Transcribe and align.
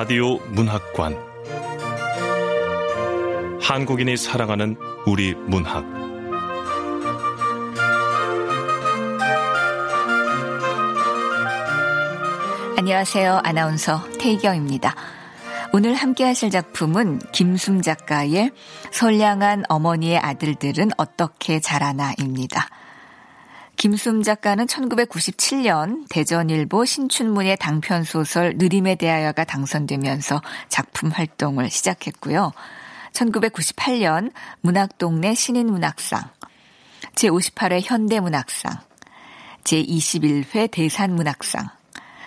라디오 0.00 0.38
문학관 0.50 1.16
한국인이 3.60 4.16
사랑하는 4.16 4.76
우리 5.04 5.34
문학 5.34 5.84
안녕하세요. 12.78 13.40
아나운서 13.42 14.04
태희경입니다. 14.20 14.94
오늘 15.72 15.94
함께 15.94 16.22
하실 16.22 16.50
작품은 16.50 17.18
김숨 17.32 17.82
작가의 17.82 18.52
선량한 18.92 19.64
어머니의 19.68 20.18
아들들은 20.18 20.90
어떻게 20.96 21.58
자라나입니다. 21.58 22.68
김숨 23.78 24.24
작가는 24.24 24.66
1997년 24.66 26.08
대전일보 26.08 26.84
신춘문예 26.84 27.54
단편소설 27.54 28.54
느림에 28.56 28.96
대하여가 28.96 29.44
당선되면서 29.44 30.42
작품 30.68 31.10
활동을 31.10 31.70
시작했고요. 31.70 32.50
1998년 33.12 34.32
문학동네 34.62 35.36
신인문학상, 35.36 36.24
제58회 37.14 37.80
현대문학상, 37.84 38.72
제21회 39.62 40.72
대산문학상, 40.72 41.68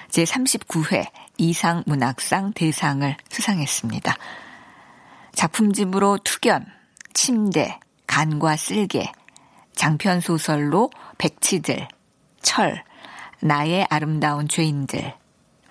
제39회 0.07 1.09
이상문학상 1.37 2.53
대상을 2.53 3.17
수상했습니다. 3.27 4.15
작품집으로 5.33 6.17
투견, 6.23 6.65
침대, 7.13 7.77
간과 8.07 8.55
쓸개, 8.55 9.11
장편 9.75 10.21
소설로 10.21 10.91
백치들, 11.17 11.87
철, 12.41 12.83
나의 13.39 13.87
아름다운 13.89 14.47
죄인들, 14.47 15.13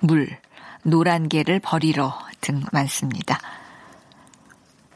물, 0.00 0.38
노란 0.82 1.28
개를 1.28 1.60
버리러 1.60 2.18
등 2.40 2.62
많습니다. 2.72 3.38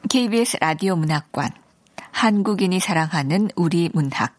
KBS 0.09 0.59
라디오 0.61 0.97
문학관, 0.97 1.51
한국인이 2.11 2.81
사랑하는 2.81 3.51
우리 3.57 3.91
문학, 3.93 4.35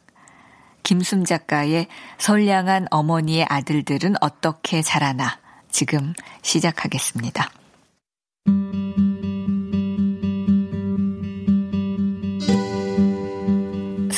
김숨 0.83 1.25
작가의 1.25 1.87
선량한 2.17 2.87
어머니의 2.91 3.45
아들들은 3.49 4.15
어떻게 4.21 4.81
자라나 4.81 5.39
지금 5.69 6.13
시작하겠습니다. 6.41 7.49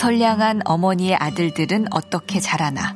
선량한 0.07 0.61
어머니의 0.63 1.17
아들들은 1.17 1.87
어떻게 1.91 2.39
자라나 2.39 2.95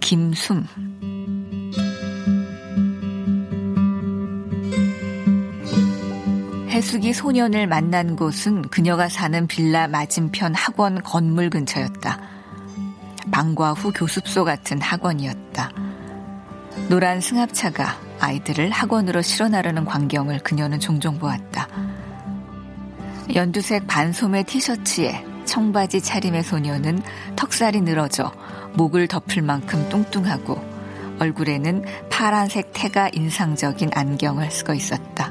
김숨 0.00 0.66
해숙이 6.70 7.12
소년을 7.12 7.68
만난 7.68 8.16
곳은 8.16 8.62
그녀가 8.62 9.08
사는 9.08 9.46
빌라 9.46 9.86
맞은편 9.86 10.56
학원 10.56 11.00
건물 11.00 11.50
근처였다. 11.50 12.18
방과 13.30 13.74
후 13.74 13.92
교습소 13.92 14.42
같은 14.42 14.80
학원이었다. 14.80 15.70
노란 16.88 17.20
승합차가 17.20 17.96
아이들을 18.18 18.70
학원으로 18.70 19.22
실어 19.22 19.48
나르는 19.48 19.84
광경을 19.84 20.40
그녀는 20.40 20.80
종종 20.80 21.16
보았다. 21.16 21.68
연두색 23.36 23.86
반소매 23.86 24.42
티셔츠에 24.42 25.33
청바지 25.44 26.00
차림의 26.00 26.42
소녀는 26.42 27.02
턱살이 27.36 27.80
늘어져 27.80 28.32
목을 28.74 29.08
덮을 29.08 29.42
만큼 29.42 29.88
뚱뚱하고 29.88 30.74
얼굴에는 31.20 31.84
파란색 32.10 32.70
태가 32.72 33.10
인상적인 33.12 33.90
안경을 33.94 34.50
쓰고 34.50 34.74
있었다. 34.74 35.30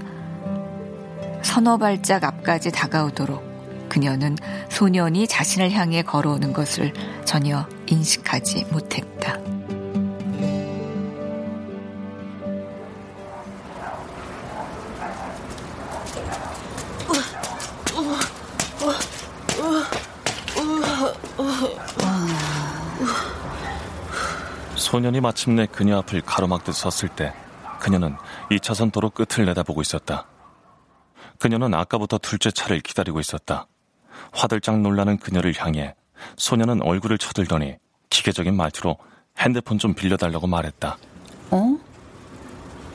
서너 1.41 1.78
발짝 1.78 2.24
앞까지 2.24 2.72
다가오도록 2.72 3.90
그녀는 3.90 4.38
소년이 4.69 5.28
자신을 5.28 5.72
향해 5.72 6.01
걸어오는 6.01 6.53
것을 6.53 6.94
전혀 7.25 7.68
인식하지 7.88 8.66
못했다. 8.72 9.38
소년이 24.94 25.22
마침내 25.22 25.66
그녀 25.66 25.98
앞을 25.98 26.22
가로막듯 26.22 26.76
섰을 26.76 27.09
때 27.09 27.34
그녀는 27.80 28.16
2차선 28.52 28.92
도로 28.92 29.09
끝을 29.09 29.44
내다보고 29.44 29.81
있었다. 29.81 30.28
그녀는 31.40 31.74
아까부터 31.74 32.20
둘째 32.20 32.52
차를 32.52 32.80
기다리고 32.80 33.20
있었다. 33.20 33.66
화들짝 34.34 34.81
놀라는 34.81 35.18
그녀를 35.18 35.56
향해 35.58 35.96
소녀는 36.38 36.84
얼굴을 36.84 37.18
쳐들더니 37.18 37.78
기계적인 38.12 38.56
말투로 38.56 38.98
핸드폰 39.40 39.80
좀 39.80 39.96
빌려달라고 39.96 40.46
말했다. 40.46 40.98
어? 41.50 41.78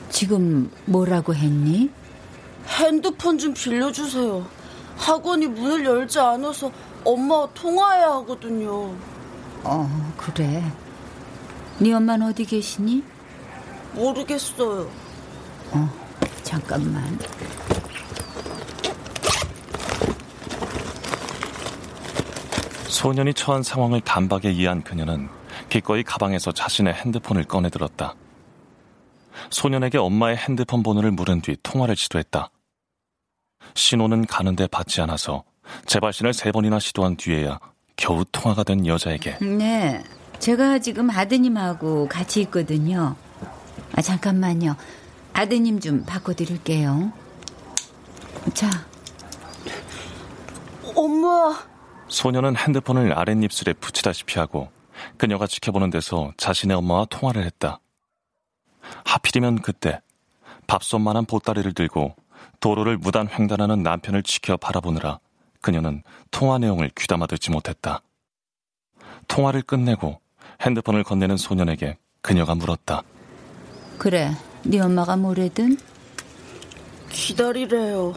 지금 0.09 0.71
뭐라고 0.85 1.35
했니? 1.35 1.91
핸드폰 2.79 3.37
좀 3.37 3.53
빌려주세요. 3.53 4.47
학원이 4.95 5.47
문을 5.47 5.83
열지 5.83 6.17
않아서 6.17 6.71
엄마와 7.03 7.49
통화해야 7.53 8.07
하거든요. 8.07 8.95
어, 9.65 10.13
그래. 10.15 10.63
네 11.81 11.93
엄마는 11.93 12.27
어디 12.27 12.45
계시니? 12.45 13.03
모르겠어요. 13.93 14.89
어, 15.71 15.89
잠깐만. 16.43 17.17
소년이 22.87 23.33
처한 23.33 23.63
상황을 23.63 24.01
단박에 24.01 24.51
이해한 24.51 24.83
그녀는 24.83 25.29
기꺼이 25.69 26.03
가방에서 26.03 26.51
자신의 26.51 26.93
핸드폰을 26.95 27.45
꺼내들었다. 27.45 28.15
소년에게 29.51 29.97
엄마의 29.97 30.35
핸드폰 30.35 30.83
번호를 30.83 31.11
물은 31.11 31.41
뒤 31.41 31.55
통화를 31.63 31.95
시도했다. 31.95 32.49
신호는 33.75 34.25
가는데 34.25 34.67
받지 34.67 34.99
않아서 35.01 35.43
재발신을 35.85 36.33
세 36.33 36.51
번이나 36.51 36.79
시도한 36.79 37.15
뒤에야 37.15 37.59
겨우 37.95 38.25
통화가 38.31 38.63
된 38.63 38.85
여자에게 38.85 39.37
네, 39.39 40.03
제가 40.39 40.79
지금 40.79 41.09
아드님하고 41.09 42.07
같이 42.07 42.41
있거든요. 42.41 43.15
아, 43.95 44.01
잠깐만요. 44.01 44.75
아드님 45.33 45.79
좀 45.79 46.05
바꿔드릴게요. 46.05 47.11
자. 48.53 48.69
엄마. 50.95 51.57
소녀는 52.07 52.55
핸드폰을 52.57 53.17
아랫입술에 53.17 53.73
붙이다시피 53.73 54.39
하고 54.39 54.69
그녀가 55.17 55.45
지켜보는 55.45 55.89
데서 55.91 56.31
자신의 56.37 56.77
엄마와 56.77 57.05
통화를 57.05 57.43
했다. 57.45 57.79
하필이면 59.05 59.61
그때 59.61 60.01
밥솥만한 60.67 61.25
보따리를 61.25 61.73
들고 61.73 62.15
도로를 62.59 62.97
무단 62.97 63.29
횡단하는 63.29 63.83
남편을 63.83 64.23
지켜 64.23 64.57
바라보느라 64.57 65.19
그녀는 65.61 66.03
통화 66.31 66.57
내용을 66.57 66.89
귀담아 66.97 67.27
듣지 67.27 67.51
못했다. 67.51 68.01
통화를 69.27 69.61
끝내고 69.61 70.19
핸드폰을 70.61 71.03
건네는 71.03 71.37
소년에게 71.37 71.97
그녀가 72.21 72.55
물었다. 72.55 73.03
그래, 73.97 74.31
네 74.63 74.79
엄마가 74.79 75.15
뭐래든? 75.15 75.77
기다리래요. 77.09 78.13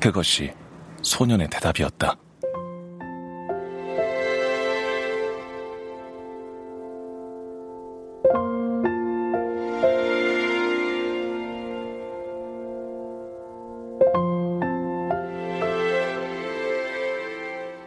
그것이 0.00 0.52
소년의 1.02 1.48
대답이었다. 1.50 2.16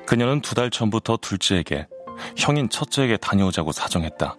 그녀는 0.05 0.41
두 0.41 0.53
달 0.55 0.69
전부터 0.69 1.17
둘째에게 1.17 1.87
형인 2.37 2.69
첫째에게 2.69 3.17
다녀오자고 3.17 3.71
사정했다. 3.71 4.35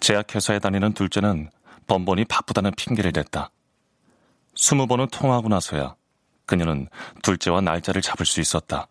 제약회사에 0.00 0.58
다니는 0.58 0.92
둘째는 0.92 1.50
번번이 1.86 2.24
바쁘다는 2.26 2.72
핑계를 2.76 3.12
댔다. 3.12 3.50
스무 4.54 4.86
번은 4.86 5.08
통화하고 5.08 5.48
나서야 5.48 5.96
그녀는 6.46 6.88
둘째와 7.22 7.60
날짜를 7.60 8.02
잡을 8.02 8.26
수 8.26 8.40
있었다. 8.40 8.88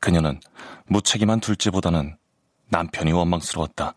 그녀는 0.00 0.40
무책임한 0.86 1.40
둘째보다는 1.40 2.16
남편이 2.68 3.12
원망스러웠다. 3.12 3.94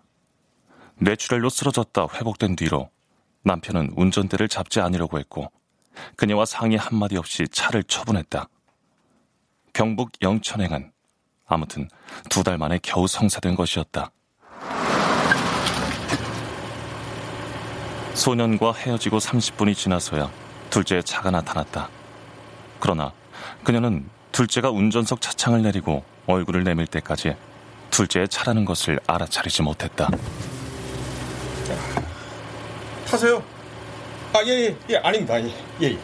뇌출혈로 0.98 1.50
쓰러졌다 1.50 2.08
회복된 2.14 2.56
뒤로 2.56 2.90
남편은 3.44 3.94
운전대를 3.96 4.48
잡지 4.48 4.80
않으려고 4.80 5.20
했고 5.20 5.52
그녀와 6.16 6.46
상의 6.46 6.78
한마디 6.78 7.18
없이 7.18 7.48
차를 7.48 7.84
처분했다. 7.84 8.48
경북 9.74 10.12
영천행은 10.22 10.93
아무튼 11.46 11.90
두 12.30 12.44
달 12.44 12.58
만에 12.58 12.80
겨우 12.82 13.08
성사된 13.08 13.56
것이었다. 13.56 14.12
소년과 18.14 18.74
헤어지고 18.74 19.18
30분이 19.20 19.76
지나서야 19.76 20.30
둘째의 20.70 21.04
차가 21.04 21.32
나타났다. 21.32 21.90
그러나 22.80 23.12
그녀는 23.64 24.10
둘째가 24.32 24.70
운전석 24.70 25.22
차창을 25.22 25.62
내리고 25.64 26.04
얼굴을 26.28 26.64
내밀 26.64 26.88
때까지 26.88 27.36
둘째의 27.92 28.28
차라는 28.28 28.66
것을 28.66 29.00
알아차리지 29.08 29.62
못했다. 29.62 30.10
타세요. 33.08 33.44
아, 34.34 34.40
예, 34.48 34.66
예, 34.66 34.78
예, 34.90 34.98
아닙니다. 34.98 35.40
예, 35.40 35.48
예. 35.82 35.92
예. 35.92 36.00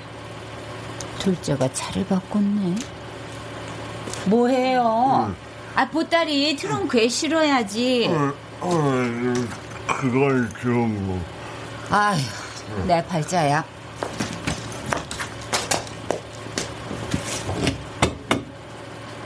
둘째가 1.19 1.71
차를 1.74 2.06
바꿨네. 2.06 2.75
뭐해요? 4.25 5.34
아, 5.75 5.90
보따리 5.90 6.56
트렁크에 6.56 7.07
실어야지. 7.07 8.10
그걸 9.88 10.50
좀 10.62 11.24
아휴, 11.90 12.18
내 12.86 13.04
팔자야. 13.06 13.63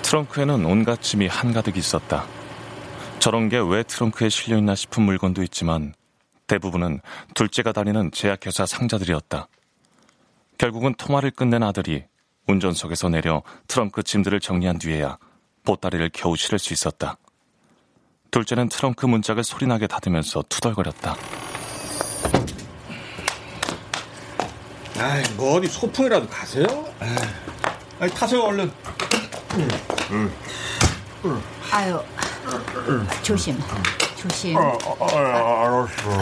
트렁크에는 0.02 0.66
온갖 0.66 1.02
짐이 1.02 1.28
한가득 1.28 1.78
있었다. 1.78 2.26
저런 3.20 3.50
게 3.50 3.58
왜 3.60 3.84
트렁크에 3.84 4.30
실려있나 4.30 4.76
싶은 4.76 5.04
물건도 5.04 5.44
있지만 5.44 5.94
대부분은 6.48 7.00
둘째가 7.34 7.72
다니는 7.72 8.12
제약회사 8.12 8.66
상자들이었다. 8.66 9.48
결국은 10.58 10.94
통화를 10.96 11.32
끝낸 11.32 11.64
아들이 11.64 12.04
운전석에서 12.48 13.10
내려 13.10 13.42
트렁크 13.68 14.04
짐들을 14.04 14.40
정리한 14.40 14.78
뒤에야 14.80 15.18
보따리를 15.64 16.10
겨우 16.14 16.36
실을 16.36 16.60
수 16.60 16.74
있었다. 16.74 17.18
둘째는 18.32 18.70
트렁크 18.70 19.06
문짝을 19.06 19.44
소리나게 19.44 19.88
닫으면서 19.88 20.44
투덜거렸다. 20.50 21.16
아이, 25.00 25.24
뭐 25.36 25.56
어디 25.58 25.68
소풍이라도 25.68 26.28
가세요? 26.28 26.66
아이, 28.00 28.10
타세요, 28.10 28.42
얼른. 28.42 28.72
아유, 31.72 32.00
조심, 33.22 33.58
조심. 34.18 34.58
아, 34.58 34.78
아, 35.00 35.66
알았어. 35.66 36.20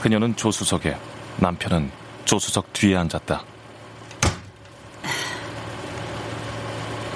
그녀는 0.00 0.36
조수석에 0.36 0.96
남편은 1.38 1.90
조수석 2.24 2.72
뒤에 2.72 2.96
앉았다. 2.96 3.42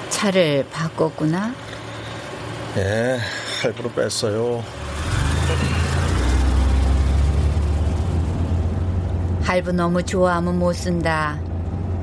차를 0.09 0.67
바꿨구나. 0.71 1.53
예, 2.77 3.17
할부로 3.61 3.89
뺐어요. 3.91 4.63
할부 9.43 9.71
너무 9.71 10.03
좋아하면 10.03 10.59
못 10.59 10.73
쓴다. 10.73 11.39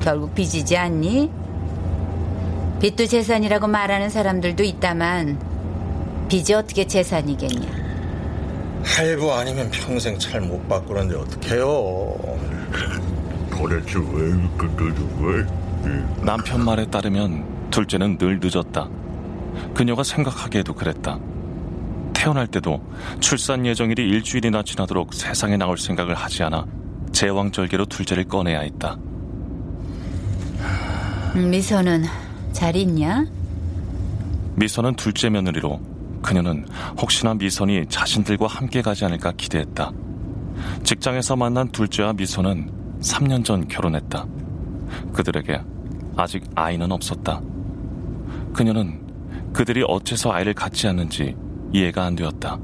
결국 0.01 0.35
빚이지 0.35 0.77
않니? 0.77 1.31
빚도 2.79 3.07
재산이라고 3.07 3.67
말하는 3.67 4.09
사람들도 4.09 4.63
있다만 4.63 5.39
빚이 6.29 6.53
어떻게 6.53 6.85
재산이겠냐? 6.85 7.88
할부 8.83 9.33
아니면 9.33 9.69
평생 9.71 10.17
잘 10.17 10.41
못 10.41 10.67
바꾸는데 10.67 11.15
어떡해요. 11.15 12.17
도대체 13.51 13.99
왜 13.99 14.33
늦은 14.57 15.21
거야? 15.21 16.23
남편 16.23 16.63
말에 16.63 16.85
따르면 16.85 17.69
둘째는 17.71 18.17
늘 18.17 18.39
늦었다. 18.41 18.87
그녀가 19.73 20.03
생각하기에도 20.03 20.73
그랬다. 20.73 21.19
태어날 22.13 22.47
때도 22.47 22.81
출산 23.19 23.65
예정일이 23.65 24.01
일주일이나 24.09 24.63
지나도록 24.63 25.13
세상에 25.13 25.57
나올 25.57 25.77
생각을 25.77 26.15
하지 26.15 26.43
않아 26.43 26.65
제왕절개로 27.11 27.85
둘째를 27.85 28.25
꺼내야 28.25 28.59
했다. 28.61 28.97
음, 31.35 31.49
미소는 31.49 32.05
잘 32.51 32.75
있냐? 32.75 33.25
미선은 34.55 34.95
둘째 34.95 35.29
며느리로 35.29 35.79
그녀는 36.21 36.65
혹시나 36.99 37.33
미선이 37.33 37.85
자신들과 37.87 38.47
함께 38.47 38.81
가지 38.81 39.05
않을까 39.05 39.31
기대했다. 39.37 39.91
직장에서 40.83 41.35
만난 41.35 41.69
둘째와 41.69 42.13
미선은 42.13 42.71
3년 43.01 43.45
전 43.45 43.67
결혼했다. 43.67 44.25
그들에게 45.13 45.61
아직 46.15 46.43
아이는 46.55 46.91
없었다. 46.91 47.41
그녀는 48.53 48.99
그들이 49.53 49.83
어째서 49.87 50.31
아이를 50.31 50.53
갖지 50.53 50.87
않는지 50.87 51.35
이해가 51.71 52.05
안 52.05 52.15
되었다. 52.15 52.59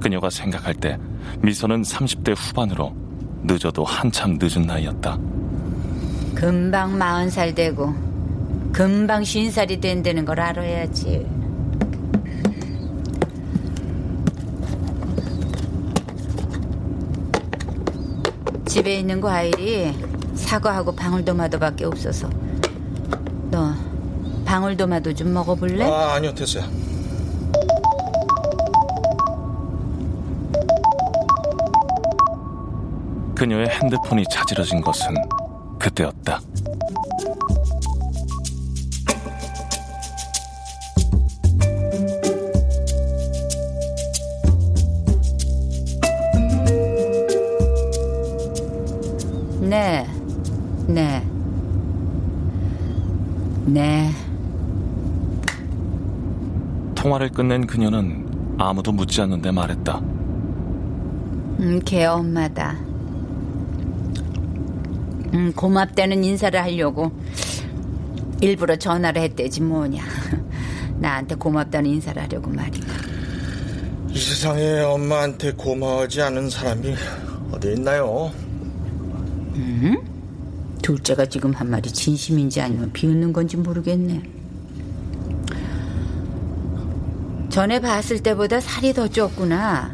그녀가 0.00 0.30
생각할 0.30 0.74
때 0.74 0.98
미선은 1.40 1.82
30대 1.82 2.34
후반으로 2.36 2.94
늦어도 3.42 3.84
한참 3.84 4.38
늦은 4.40 4.66
나이였다. 4.66 5.18
금방 6.34 6.96
마흔 6.96 7.30
살 7.30 7.54
되고 7.54 7.94
금방 8.72 9.24
쉰 9.24 9.50
살이 9.50 9.80
된다는 9.80 10.24
걸 10.24 10.40
알아야지. 10.40 11.26
집에 18.78 19.00
있는 19.00 19.20
과일이 19.20 19.92
사과하고 20.36 20.94
방울토마토밖에 20.94 21.84
없어서 21.84 22.30
너 23.50 23.74
방울토마토 24.44 25.14
좀 25.14 25.34
먹어볼래? 25.34 25.84
아, 25.84 26.14
아니요, 26.14 26.32
됐어요. 26.32 26.62
그녀의 33.34 33.68
핸드폰이 33.68 34.22
자지러진 34.30 34.80
것은 34.80 35.12
그때였다. 35.80 36.40
통화를 57.18 57.30
끝낸 57.30 57.66
그녀는 57.66 58.56
아무도 58.58 58.92
묻지 58.92 59.20
않는데 59.20 59.50
말했다. 59.50 59.98
음, 59.98 61.80
걔 61.84 62.06
엄마다. 62.06 62.76
음, 65.34 65.52
고맙다는 65.54 66.24
인사를 66.24 66.60
하려고 66.60 67.12
일부러 68.40 68.76
전화를 68.76 69.20
했대지 69.22 69.60
뭐냐. 69.60 70.02
나한테 70.98 71.34
고맙다는 71.34 71.90
인사를 71.90 72.22
하려고 72.22 72.50
말이야. 72.50 72.84
이 74.10 74.18
세상에 74.18 74.80
엄마한테 74.80 75.52
고마워하지 75.52 76.22
않은 76.22 76.50
사람이 76.50 76.94
어디 77.52 77.72
있나요? 77.72 78.32
둘째가 80.82 81.26
지금 81.26 81.52
한 81.52 81.68
말이 81.68 81.90
진심인지 81.90 82.60
아니면 82.60 82.92
비웃는 82.92 83.32
건지 83.32 83.56
모르겠네. 83.56 84.37
전에 87.58 87.80
봤을 87.80 88.20
때보다 88.20 88.60
살이 88.60 88.94
더 88.94 89.08
쪘구나. 89.08 89.90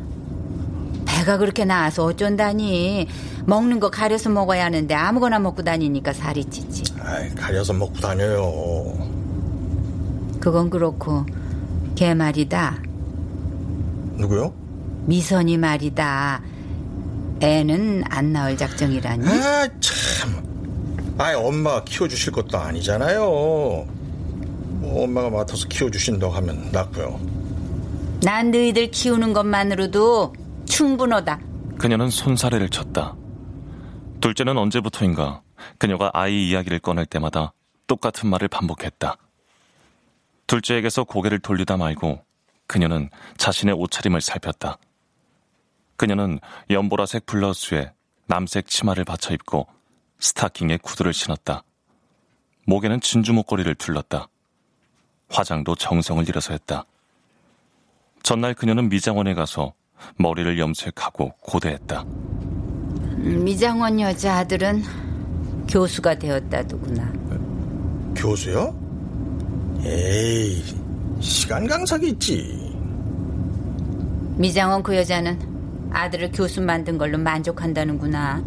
배가 1.07 1.39
그렇게 1.39 1.65
나와서 1.65 2.05
어쩐다니. 2.05 3.09
먹는 3.47 3.81
거 3.81 3.89
가려서 3.89 4.29
먹어야 4.29 4.67
하는데 4.67 4.95
아무거나 4.95 5.39
먹고 5.39 5.63
다니니까 5.63 6.13
살이 6.13 6.45
찌지. 6.45 6.83
아이, 7.01 7.35
가려서 7.35 7.73
먹고 7.73 7.95
다녀요. 8.01 8.93
그건 10.41 10.69
그렇고 10.69 11.25
걔 11.95 12.13
말이다. 12.13 12.83
누구요? 14.17 14.53
미선이 15.07 15.57
말이다. 15.57 16.43
애는 17.41 18.05
안 18.11 18.35
나올 18.35 18.59
작정이라니. 18.59 19.27
아, 19.27 19.67
참. 19.81 21.15
아이, 21.17 21.35
엄마가 21.35 21.85
키워주실 21.85 22.31
것도 22.31 22.59
아니잖아요. 22.59 23.21
뭐 23.23 25.05
엄마가 25.05 25.31
맡아서 25.31 25.67
키워주신다고 25.67 26.31
하면 26.31 26.69
낫고요. 26.71 27.34
난 28.25 28.51
너희들 28.51 28.91
키우는 28.91 29.35
것만으로도 29.35 30.33
충분하다. 30.65 31.41
그녀는 31.79 32.09
손사래를 32.09 32.71
쳤다. 32.71 33.15
둘째는 34.23 34.57
언제부터인가 34.57 35.43
그녀가 35.77 36.11
아이 36.15 36.49
이야기를 36.49 36.79
꺼낼 36.79 37.05
때마다 37.05 37.53
똑같은 37.87 38.31
말을 38.31 38.49
반복했다. 38.49 39.19
둘째에게서 40.47 41.05
고개를 41.05 41.39
돌리다 41.41 41.77
말고 41.77 42.25
그녀는 42.67 43.11
자신의 43.37 43.75
옷차림을 43.75 44.23
살폈다. 44.23 44.79
그녀는 45.97 46.41
연보라색 46.71 47.27
블라우스에 47.27 47.93
남색 48.27 48.69
치마를 48.69 49.05
받쳐 49.05 49.35
입고 49.35 49.67
스타킹에 50.19 50.79
구두를 50.79 51.13
신었다. 51.13 51.63
목에는 52.67 53.01
진주 53.01 53.35
목걸이를 53.35 53.75
둘렀다. 53.75 54.29
화장도 55.29 55.75
정성을 55.75 56.25
들여서 56.25 56.55
했다. 56.55 56.87
전날 58.25 58.55
그녀는 58.55 58.89
미장원에 58.89 59.35
가서 59.35 59.75
머리를 60.17 60.59
염색하고 60.59 61.35
고대했다. 61.43 62.03
음, 62.03 63.45
미장원 63.45 64.01
여자 64.01 64.39
아들은 64.39 64.83
교수가 65.69 66.19
되었다더구나. 66.19 67.13
교수요? 68.17 68.75
에이, 69.85 70.65
시간 71.21 71.67
강사겠지. 71.67 72.75
미장원 74.39 74.83
그 74.83 74.97
여자는 74.97 75.39
아들을 75.93 76.33
교수 76.33 76.63
만든 76.63 76.97
걸로 76.97 77.19
만족한다는구나. 77.19 78.43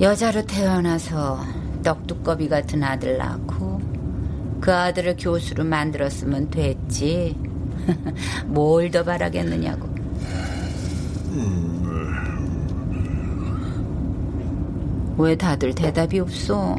여자로 0.00 0.44
태어나서 0.46 1.44
떡두꺼비 1.84 2.48
같은 2.48 2.82
아들 2.82 3.18
낳고 3.18 3.80
그 4.60 4.74
아들을 4.74 5.16
교수로 5.16 5.62
만들었으면 5.62 6.50
됐지. 6.50 7.36
뭘 8.46 8.90
더 8.90 9.02
바라겠느냐고. 9.04 9.88
왜 15.18 15.36
다들 15.36 15.74
대답이 15.74 16.18
없어? 16.20 16.76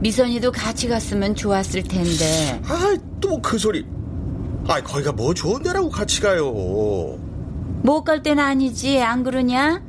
미선이도 0.00 0.52
같이 0.52 0.88
갔으면 0.88 1.34
좋았을 1.34 1.82
텐데. 1.82 2.60
아, 2.66 2.96
또 3.20 3.40
그 3.42 3.58
소리. 3.58 3.84
아, 4.66 4.80
거기가 4.82 5.12
뭐 5.12 5.34
좋은 5.34 5.62
데라고 5.62 5.90
같이 5.90 6.20
가요. 6.20 6.52
못 7.82 8.04
갈 8.04 8.22
때는 8.22 8.42
아니지, 8.42 9.00
안 9.02 9.22
그러냐? 9.22 9.82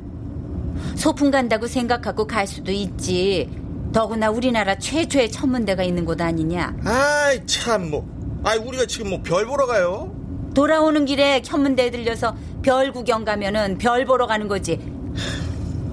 소풍 0.96 1.30
간다고 1.30 1.66
생각하고 1.66 2.26
갈 2.26 2.46
수도 2.46 2.72
있지. 2.72 3.48
더구나 3.92 4.30
우리나라 4.30 4.78
최초의 4.78 5.30
천문대가 5.32 5.82
있는 5.82 6.04
곳 6.04 6.20
아니냐? 6.20 6.74
아이, 6.84 7.44
참, 7.46 7.90
뭐. 7.90 8.06
아이, 8.44 8.58
우리가 8.58 8.86
지금 8.86 9.10
뭐 9.10 9.22
별 9.22 9.46
보러 9.46 9.66
가요? 9.66 10.14
돌아오는 10.54 11.04
길에 11.04 11.42
천문대 11.42 11.90
들려서 11.90 12.34
별 12.62 12.92
구경 12.92 13.24
가면은 13.24 13.78
별 13.78 14.04
보러 14.04 14.26
가는 14.26 14.48
거지. 14.48 14.78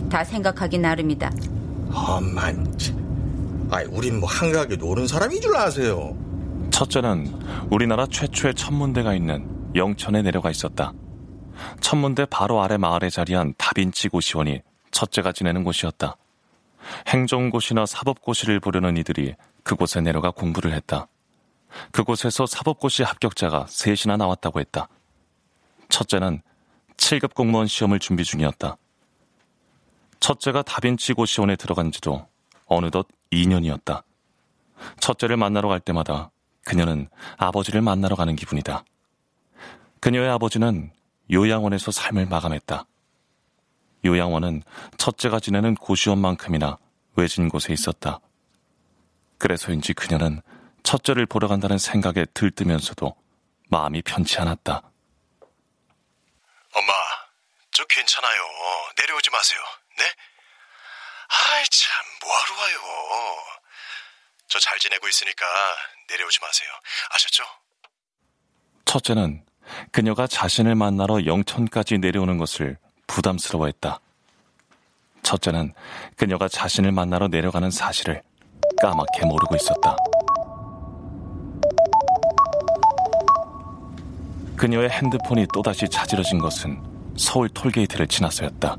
다 0.09 0.23
생각하기 0.23 0.77
나름이다. 0.79 1.31
엄만, 1.93 2.77
참. 2.77 3.67
아이, 3.69 3.85
우린 3.85 4.19
뭐 4.19 4.29
한가하게 4.29 4.77
노는 4.77 5.07
사람인 5.07 5.41
줄 5.41 5.55
아세요? 5.55 6.15
첫째는 6.71 7.33
우리나라 7.69 8.05
최초의 8.07 8.55
천문대가 8.55 9.13
있는 9.13 9.47
영천에 9.75 10.21
내려가 10.21 10.49
있었다. 10.49 10.93
천문대 11.81 12.25
바로 12.29 12.61
아래 12.61 12.77
마을에 12.77 13.09
자리한 13.09 13.53
다빈치 13.57 14.09
고시원이 14.09 14.61
첫째가 14.91 15.31
지내는 15.33 15.63
곳이었다. 15.63 16.15
행정고시나 17.07 17.85
사법고시를 17.85 18.59
보려는 18.59 18.95
이들이 18.97 19.35
그곳에 19.63 19.99
내려가 20.01 20.31
공부를 20.31 20.73
했다. 20.73 21.07
그곳에서 21.91 22.45
사법고시 22.45 23.03
합격자가 23.03 23.65
셋이나 23.69 24.17
나왔다고 24.17 24.59
했다. 24.59 24.87
첫째는 25.89 26.41
7급 26.97 27.33
공무원 27.33 27.67
시험을 27.67 27.99
준비 27.99 28.23
중이었다. 28.23 28.77
첫째가 30.19 30.63
다빈치 30.63 31.13
고시원에 31.13 31.55
들어간 31.55 31.91
지도 31.91 32.27
어느덧 32.65 33.07
2년이었다. 33.31 34.03
첫째를 34.99 35.37
만나러 35.37 35.69
갈 35.69 35.79
때마다 35.79 36.31
그녀는 36.65 37.07
아버지를 37.37 37.81
만나러 37.81 38.15
가는 38.15 38.35
기분이다. 38.35 38.83
그녀의 39.99 40.29
아버지는 40.29 40.91
요양원에서 41.31 41.91
삶을 41.91 42.27
마감했다. 42.27 42.85
요양원은 44.05 44.63
첫째가 44.97 45.39
지내는 45.39 45.75
고시원만큼이나 45.75 46.77
외진 47.15 47.49
곳에 47.49 47.73
있었다. 47.73 48.19
그래서인지 49.37 49.93
그녀는 49.93 50.41
첫째를 50.87 51.25
보러 51.25 51.49
간다는 51.49 51.77
생각에 51.77 52.25
들뜨면서도 52.33 53.13
마음이 53.69 54.01
편치 54.03 54.37
않았다. 54.39 54.81
엄마, 56.73 56.93
저 57.71 57.83
괜찮아요. 57.89 58.39
내려오지 58.97 59.29
마세요. 59.29 59.59
네? 59.97 60.05
아이, 61.27 61.65
참, 61.65 62.05
뭐하러 62.21 62.55
와요. 62.55 62.77
저 64.47 64.59
잘 64.59 64.79
지내고 64.79 65.09
있으니까 65.09 65.45
내려오지 66.09 66.39
마세요. 66.39 66.69
아셨죠? 67.09 67.43
첫째는 68.85 69.45
그녀가 69.91 70.25
자신을 70.25 70.75
만나러 70.75 71.25
영천까지 71.25 71.97
내려오는 71.97 72.37
것을 72.37 72.77
부담스러워했다. 73.07 73.99
첫째는 75.23 75.73
그녀가 76.15 76.47
자신을 76.47 76.93
만나러 76.93 77.27
내려가는 77.27 77.69
사실을 77.71 78.23
까맣게 78.81 79.25
모르고 79.25 79.57
있었다. 79.57 79.97
그녀의 84.57 84.89
핸드폰이 84.89 85.45
또다시 85.53 85.87
차지러진 85.87 86.39
것은 86.39 86.81
서울 87.15 87.47
톨게이트를 87.49 88.07
지나서였다. 88.07 88.75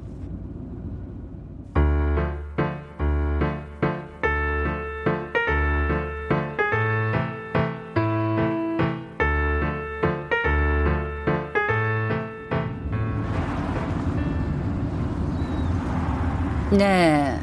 네. 16.73 17.41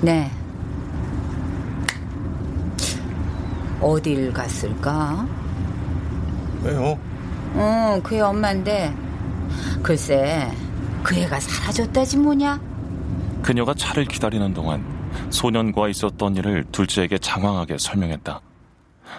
네. 0.00 0.30
어딜 3.80 4.32
갔을까? 4.32 5.26
왜요? 6.62 7.07
어, 7.58 8.00
그애 8.02 8.20
엄마인데. 8.20 8.94
글쎄, 9.82 10.50
그 11.02 11.16
애가 11.16 11.40
사라졌다지 11.40 12.18
뭐냐? 12.18 12.60
그녀가 13.42 13.74
차를 13.74 14.04
기다리는 14.04 14.54
동안 14.54 14.84
소년과 15.30 15.88
있었던 15.88 16.36
일을 16.36 16.64
둘째에게 16.70 17.18
장황하게 17.18 17.78
설명했다. 17.78 18.40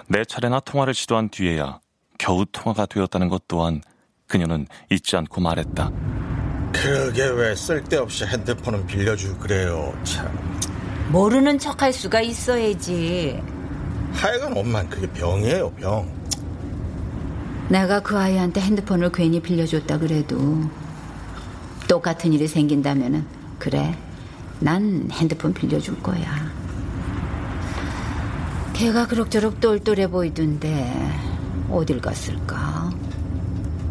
네 0.07 0.23
차례나 0.23 0.59
통화를 0.61 0.93
시도한 0.93 1.29
뒤에야 1.29 1.79
겨우 2.17 2.45
통화가 2.51 2.85
되었다는 2.85 3.27
것 3.29 3.47
또한 3.47 3.81
그녀는 4.27 4.67
잊지 4.89 5.17
않고 5.17 5.41
말했다. 5.41 5.91
그러게 6.71 7.25
왜 7.25 7.55
쓸데없이 7.55 8.25
핸드폰은 8.25 8.85
빌려주고 8.85 9.39
그래요, 9.39 9.93
참. 10.03 10.29
모르는 11.11 11.57
척할 11.57 11.91
수가 11.91 12.21
있어야지. 12.21 13.41
하여간 14.13 14.55
엄만 14.55 14.87
그게 14.89 15.07
병이에요, 15.07 15.71
병. 15.73 16.07
내가 17.69 17.99
그 17.99 18.17
아이한테 18.17 18.61
핸드폰을 18.61 19.11
괜히 19.11 19.39
빌려줬다 19.39 19.99
그래도 19.99 20.63
똑같은 21.87 22.33
일이 22.33 22.47
생긴다면은 22.47 23.25
그래 23.59 23.95
난 24.59 25.07
핸드폰 25.11 25.53
빌려줄 25.53 26.01
거야. 26.01 26.49
걔가 28.73 29.07
그럭저럭 29.07 29.59
똘똘해 29.59 30.07
보이던데 30.07 30.93
어딜 31.69 32.01
갔을까? 32.01 32.89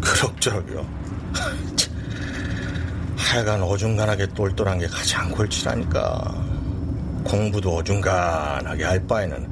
그럭저럭이요. 0.01 0.87
하여간 3.17 3.63
어중간하게 3.63 4.29
똘똘한 4.35 4.79
게 4.79 4.87
가장 4.87 5.31
골치라니까. 5.31 6.47
공부도 7.25 7.77
어중간하게 7.77 8.85
할 8.85 9.07
바에는 9.07 9.51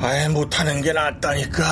아예 0.00 0.28
못하는 0.28 0.80
게 0.80 0.92
낫다니까. 0.92 1.64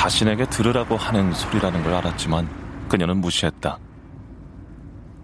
자신에게 0.00 0.46
들으라고 0.46 0.96
하는 0.96 1.30
소리라는 1.34 1.82
걸 1.82 1.92
알았지만 1.92 2.88
그녀는 2.88 3.18
무시했다. 3.18 3.78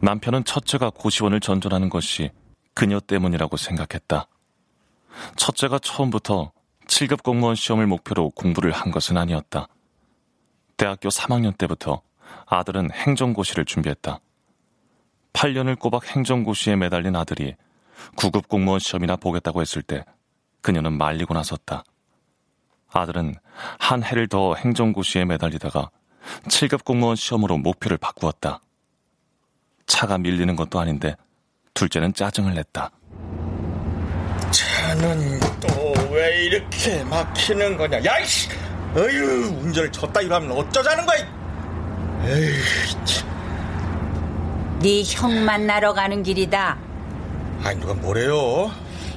남편은 0.02 0.45
첫째가 0.45 0.90
고시원을 0.90 1.40
전전하는 1.40 1.88
것이 1.88 2.30
그녀 2.75 3.00
때문이라고 3.00 3.56
생각했다. 3.56 4.28
첫째가 5.37 5.78
처음부터 5.78 6.52
7급 6.88 7.23
공무원 7.23 7.54
시험을 7.54 7.87
목표로 7.87 8.33
공부를 8.33 8.71
한 8.71 8.90
것은 8.90 9.16
아니었다. 9.16 9.66
대학교 10.76 11.09
3학년 11.09 11.56
때부터 11.56 12.02
아들은 12.45 12.90
행정고시를 12.92 13.64
준비했다. 13.64 14.21
8년을 15.33 15.78
꼬박 15.78 16.14
행정고시에 16.14 16.76
매달린 16.76 17.16
아들이 17.16 17.54
9급 18.16 18.49
공무원 18.49 18.78
시험이나 18.78 19.16
보겠다고 19.16 19.62
했을 19.62 19.80
때 19.80 20.04
그녀는 20.61 20.99
말리고 20.99 21.33
나섰다. 21.33 21.83
아들은 22.93 23.35
한 23.78 24.02
해를 24.02 24.26
더 24.28 24.55
행정고시에 24.55 25.25
매달리다가 25.25 25.90
7급 26.49 26.85
공무원 26.85 27.16
시험으로 27.16 27.59
목표를 27.59 27.97
바꾸었다. 27.99 28.61
차가 29.87 30.19
밀리는 30.19 30.55
것도 30.57 30.81
아닌데 30.81 31.16
둘째는 31.75 32.14
짜증을 32.14 32.55
냈다. 32.55 32.90
차는 34.50 35.40
또 35.61 35.97
왜 36.16 36.45
이렇게 36.47 37.05
막히는 37.05 37.76
거냐? 37.76 38.02
야이씨! 38.02 38.49
어휴, 38.95 39.49
운전을 39.61 39.93
졌다 39.93 40.19
이러면 40.23 40.52
어쩌자는 40.52 41.05
거야? 41.05 41.19
에이, 42.25 42.55
참. 43.05 44.78
네형 44.81 45.45
만나러 45.45 45.93
가는 45.93 46.23
길이다. 46.23 46.78
아니, 47.62 47.78
누가 47.78 47.93
뭐래요? 47.93 48.71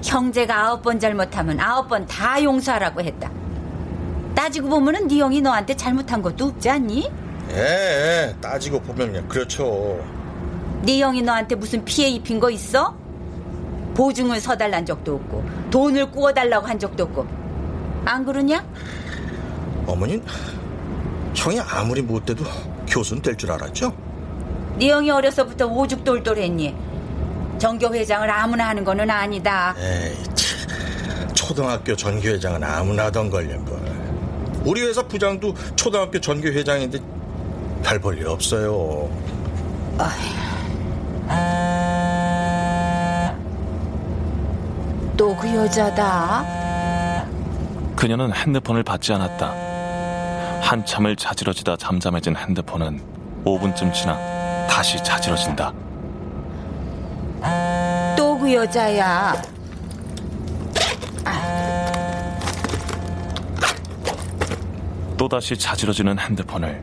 형제가 0.03 0.65
아홉 0.67 0.81
번 0.81 0.99
잘못하면 0.99 1.57
아홉 1.61 1.88
번 1.88 2.05
다 2.05 2.43
용서하라고 2.43 3.01
했다. 3.01 3.31
따지고 4.36 4.69
보면은 4.69 5.07
네 5.07 5.19
형이 5.19 5.41
너한테 5.41 5.75
잘못한 5.75 6.21
것도 6.21 6.45
없지 6.45 6.69
않니? 6.69 7.09
예, 7.51 8.36
따지고 8.41 8.79
보면 8.81 9.27
그렇죠. 9.27 10.00
네 10.83 11.01
형이 11.01 11.21
너한테 11.21 11.55
무슨 11.55 11.83
피해 11.83 12.09
입힌 12.09 12.39
거 12.39 12.50
있어? 12.50 12.95
보증을 13.95 14.39
서달란 14.39 14.86
적도 14.86 15.15
없고 15.15 15.43
돈을 15.71 16.12
구워달라고 16.12 16.65
한 16.67 16.79
적도 16.79 17.03
없고 17.03 17.27
안 18.05 18.24
그러냐? 18.25 18.63
어머닌 19.86 20.24
형이 21.36 21.59
아무리 21.59 22.01
못돼도 22.01 22.43
교수는 22.88 23.21
될 23.21 23.36
줄 23.36 23.51
알았죠? 23.51 23.93
네 24.77 24.89
형이 24.91 25.09
어려서부터 25.12 25.65
오죽돌돌했니? 25.67 26.75
정교 27.57 27.93
회장을 27.93 28.29
아무나 28.29 28.69
하는 28.69 28.86
거는 28.86 29.09
아니다. 29.09 29.75
에이, 29.77 30.15
참. 30.33 31.27
초등학교 31.33 31.93
전교 31.93 32.29
회장은 32.29 32.63
아무나 32.63 33.05
하던 33.05 33.29
걸요, 33.29 33.59
뭘. 33.59 33.79
우리 34.63 34.81
회사 34.81 35.01
부장도 35.01 35.53
초등학교 35.75 36.19
전교 36.19 36.49
회장인데 36.49 36.99
별 37.83 37.99
볼일 37.99 38.27
없어요. 38.27 39.09
또 45.17 45.35
그 45.35 45.53
여자다. 45.53 46.45
그녀는 47.95 48.33
핸드폰을 48.33 48.83
받지 48.83 49.11
않았다. 49.13 49.53
한참을 50.61 51.15
자지러지다 51.15 51.75
잠잠해진 51.77 52.35
핸드폰은 52.35 53.01
5분쯤 53.45 53.93
지나 53.93 54.17
다시 54.67 55.01
자지러진다. 55.03 55.73
또 58.17 58.37
그 58.39 58.53
여자야. 58.53 59.33
또다시 65.19 65.57
자지러지는 65.57 66.17
핸드폰을 66.17 66.81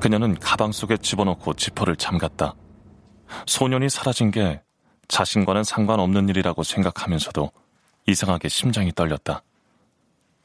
그녀는 0.00 0.34
가방 0.40 0.72
속에 0.72 0.96
집어넣고 0.96 1.54
지퍼를 1.54 1.94
잠갔다. 1.94 2.56
소년이 3.46 3.88
사라진 3.90 4.32
게 4.32 4.60
자신과는 5.06 5.62
상관없는 5.62 6.28
일이라고 6.28 6.64
생각하면서도 6.64 7.52
이상하게 8.08 8.48
심장이 8.48 8.90
떨렸다. 8.90 9.44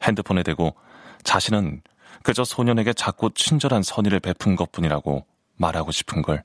핸드폰에 0.04 0.44
대고 0.44 0.76
자신은 1.24 1.82
그저 2.22 2.44
소년에게 2.44 2.92
자꾸 2.92 3.30
친절한 3.34 3.82
선의를 3.82 4.20
베푼 4.20 4.54
것 4.54 4.70
뿐이라고 4.70 5.26
말하고 5.56 5.90
싶은 5.90 6.22
걸 6.22 6.44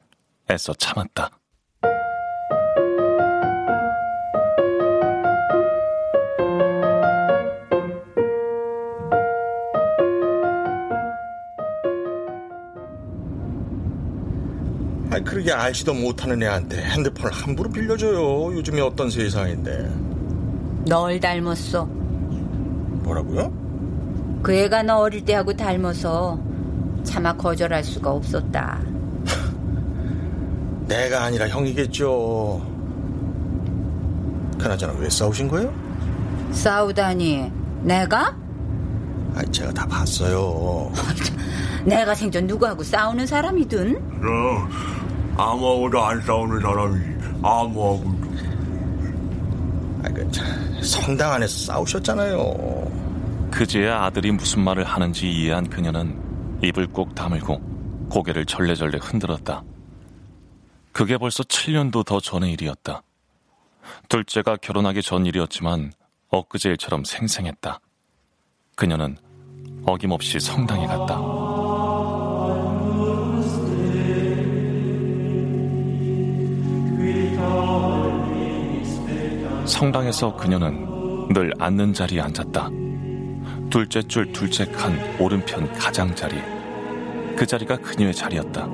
애써 0.49 0.73
참았다. 0.73 1.29
아니, 15.09 15.23
그러게 15.23 15.51
알지도 15.51 15.93
못하는 15.93 16.41
애한테 16.43 16.81
핸드폰을 16.83 17.31
함부로 17.31 17.69
빌려줘요. 17.69 18.53
요즘에 18.55 18.81
어떤 18.81 19.09
세상인데. 19.09 19.89
널 20.85 21.19
닮았어. 21.19 21.85
뭐라고요? 21.85 23.51
그 24.43 24.53
애가 24.53 24.83
너 24.83 24.97
어릴 24.97 25.23
때하고 25.23 25.55
닮아서 25.55 26.39
차마 27.03 27.33
거절할 27.33 27.83
수가 27.83 28.11
없었다. 28.11 28.79
내가 30.87 31.23
아니라 31.23 31.47
형이겠죠. 31.47 32.65
그나저나 34.59 34.93
왜 34.99 35.09
싸우신 35.09 35.47
거예요? 35.47 35.73
싸우다니. 36.51 37.51
내가? 37.83 38.35
아, 39.35 39.41
제가 39.51 39.71
다 39.71 39.85
봤어요. 39.85 40.91
내가 41.85 42.13
생전 42.15 42.47
누구하고 42.47 42.83
싸우는 42.83 43.25
사람이든? 43.27 44.19
그럼 44.19 44.69
아무하고도 45.37 46.03
안 46.03 46.21
싸우는 46.21 46.61
사람이 46.61 46.99
아무하고도 47.43 48.27
아, 50.03 50.09
그, 50.13 50.31
참, 50.31 50.81
성당 50.83 51.33
안에서 51.33 51.73
싸우셨잖아요. 51.73 53.49
그제야 53.51 54.03
아들이 54.03 54.31
무슨 54.31 54.61
말을 54.61 54.83
하는지 54.83 55.29
이해한 55.31 55.69
그녀는 55.69 56.59
입을 56.63 56.87
꼭 56.87 57.15
다물고 57.15 58.07
고개를 58.09 58.45
절레절레 58.45 58.99
흔들었다. 59.01 59.63
그게 60.91 61.17
벌써 61.17 61.43
7년도 61.43 62.05
더 62.05 62.19
전의 62.19 62.51
일이었다. 62.53 63.03
둘째가 64.09 64.57
결혼하기 64.57 65.01
전 65.01 65.25
일이었지만 65.25 65.93
엊그제 66.29 66.69
일처럼 66.69 67.03
생생했다. 67.03 67.79
그녀는 68.75 69.17
어김없이 69.85 70.39
성당에 70.39 70.87
갔다. 70.87 71.36
성당에서 79.67 80.35
그녀는 80.35 81.27
늘 81.29 81.51
앉는 81.59 81.93
자리에 81.93 82.21
앉았다. 82.21 82.69
둘째 83.69 84.01
줄 84.01 84.31
둘째 84.31 84.65
칸 84.65 84.97
오른편 85.19 85.71
가장자리. 85.73 86.35
그 87.35 87.45
자리가 87.45 87.77
그녀의 87.77 88.13
자리였다. 88.13 88.67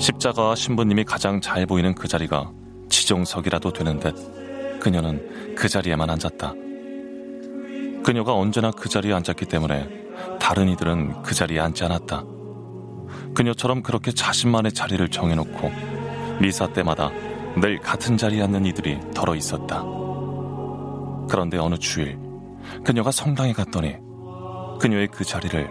십자가와 0.00 0.54
신부님이 0.54 1.04
가장 1.04 1.40
잘 1.40 1.66
보이는 1.66 1.94
그 1.94 2.08
자리가 2.08 2.50
지정석이라도 2.88 3.72
되는 3.72 4.00
듯 4.00 4.80
그녀는 4.80 5.54
그 5.54 5.68
자리에만 5.68 6.08
앉았다. 6.08 6.54
그녀가 8.02 8.34
언제나 8.34 8.70
그 8.70 8.88
자리에 8.88 9.12
앉았기 9.12 9.44
때문에 9.46 9.88
다른 10.40 10.68
이들은 10.70 11.22
그 11.22 11.34
자리에 11.34 11.60
앉지 11.60 11.84
않았다. 11.84 12.24
그녀처럼 13.34 13.82
그렇게 13.82 14.12
자신만의 14.12 14.72
자리를 14.72 15.06
정해놓고 15.10 15.70
미사 16.40 16.66
때마다 16.68 17.10
늘 17.60 17.78
같은 17.80 18.16
자리에 18.16 18.42
앉는 18.42 18.66
이들이 18.66 19.00
덜어 19.14 19.34
있었다. 19.34 19.82
그런데 21.28 21.58
어느 21.58 21.76
주일 21.76 22.18
그녀가 22.84 23.10
성당에 23.10 23.52
갔더니 23.52 23.96
그녀의 24.80 25.08
그 25.08 25.24
자리를 25.24 25.68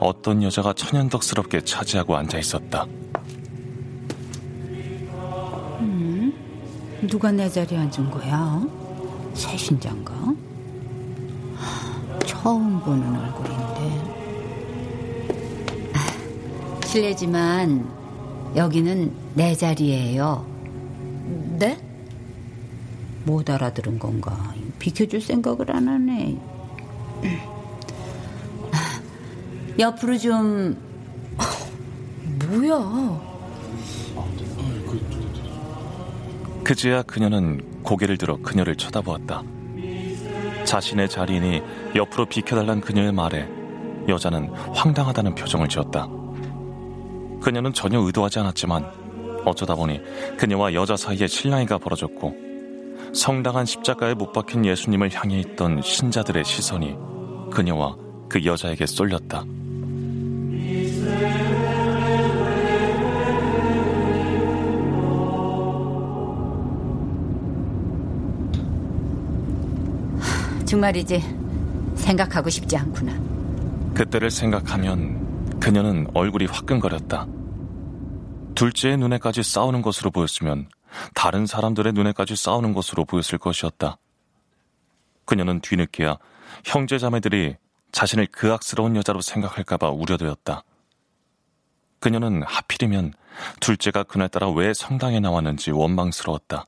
어떤 0.00 0.42
여자가 0.42 0.72
천연덕스럽게 0.74 1.62
차지하고 1.62 2.16
앉아 2.16 2.38
있었다. 2.38 2.86
음, 5.80 6.32
누가 7.08 7.32
내 7.32 7.48
자리에 7.48 7.78
앉은 7.78 8.10
거야? 8.10 8.62
새신자인가? 9.34 10.14
처음 12.24 12.80
보는 12.80 13.20
얼굴인데. 13.20 14.14
아, 15.94 16.86
실례지만 16.86 17.90
여기는 18.54 19.12
내 19.34 19.54
자리예요. 19.54 20.53
네? 23.24 23.30
못 23.32 23.48
알아들은 23.48 23.98
건가? 23.98 24.54
비켜줄 24.78 25.20
생각을 25.20 25.70
안 25.70 25.88
하네. 25.88 26.38
아, 28.72 29.00
옆으로 29.78 30.18
좀 30.18 30.76
뭐야? 32.46 33.34
그제야 36.62 37.02
그녀는 37.02 37.82
고개를 37.82 38.16
들어 38.16 38.38
그녀를 38.38 38.76
쳐다보았다. 38.76 39.42
자신의 40.64 41.10
자리니 41.10 41.62
옆으로 41.94 42.26
비켜달란 42.26 42.80
그녀의 42.80 43.12
말에 43.12 43.46
여자는 44.08 44.48
황당하다는 44.48 45.34
표정을 45.34 45.68
지었다. 45.68 46.08
그녀는 47.42 47.74
전혀 47.74 48.00
의도하지 48.00 48.38
않았지만 48.38 49.42
어쩌다 49.44 49.74
보니 49.74 50.00
그녀와 50.38 50.72
여자 50.72 50.96
사이에 50.96 51.26
실랑이가 51.26 51.76
벌어졌고 51.76 52.43
성당한 53.14 53.64
십자가에 53.64 54.14
못 54.14 54.32
박힌 54.32 54.64
예수님을 54.64 55.10
향해 55.14 55.38
있던 55.40 55.80
신자들의 55.82 56.44
시선이 56.44 56.96
그녀와 57.52 57.96
그 58.28 58.44
여자에게 58.44 58.86
쏠렸다. 58.86 59.44
주말이지 70.66 71.22
생각하고 71.94 72.50
싶지 72.50 72.76
않구나. 72.76 73.12
그때를 73.94 74.30
생각하면 74.30 75.60
그녀는 75.60 76.08
얼굴이 76.14 76.46
화끈거렸다. 76.46 77.28
둘째의 78.56 78.98
눈에까지 78.98 79.44
싸우는 79.44 79.82
것으로 79.82 80.10
보였으면 80.10 80.66
다른 81.14 81.46
사람들의 81.46 81.92
눈에까지 81.92 82.36
싸우는 82.36 82.72
것으로 82.72 83.04
보였을 83.04 83.38
것이었다. 83.38 83.98
그녀는 85.24 85.60
뒤늦게야 85.60 86.18
형제 86.64 86.98
자매들이 86.98 87.56
자신을 87.92 88.26
그악스러운 88.26 88.96
여자로 88.96 89.20
생각할까봐 89.20 89.90
우려되었다. 89.90 90.62
그녀는 92.00 92.42
하필이면 92.42 93.14
둘째가 93.60 94.02
그날따라 94.02 94.50
왜 94.50 94.74
성당에 94.74 95.20
나왔는지 95.20 95.70
원망스러웠다. 95.70 96.66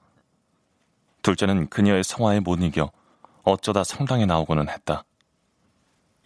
둘째는 1.22 1.68
그녀의 1.68 2.04
성화에 2.04 2.40
못 2.40 2.60
이겨 2.62 2.90
어쩌다 3.42 3.84
성당에 3.84 4.26
나오고는 4.26 4.68
했다. 4.68 5.04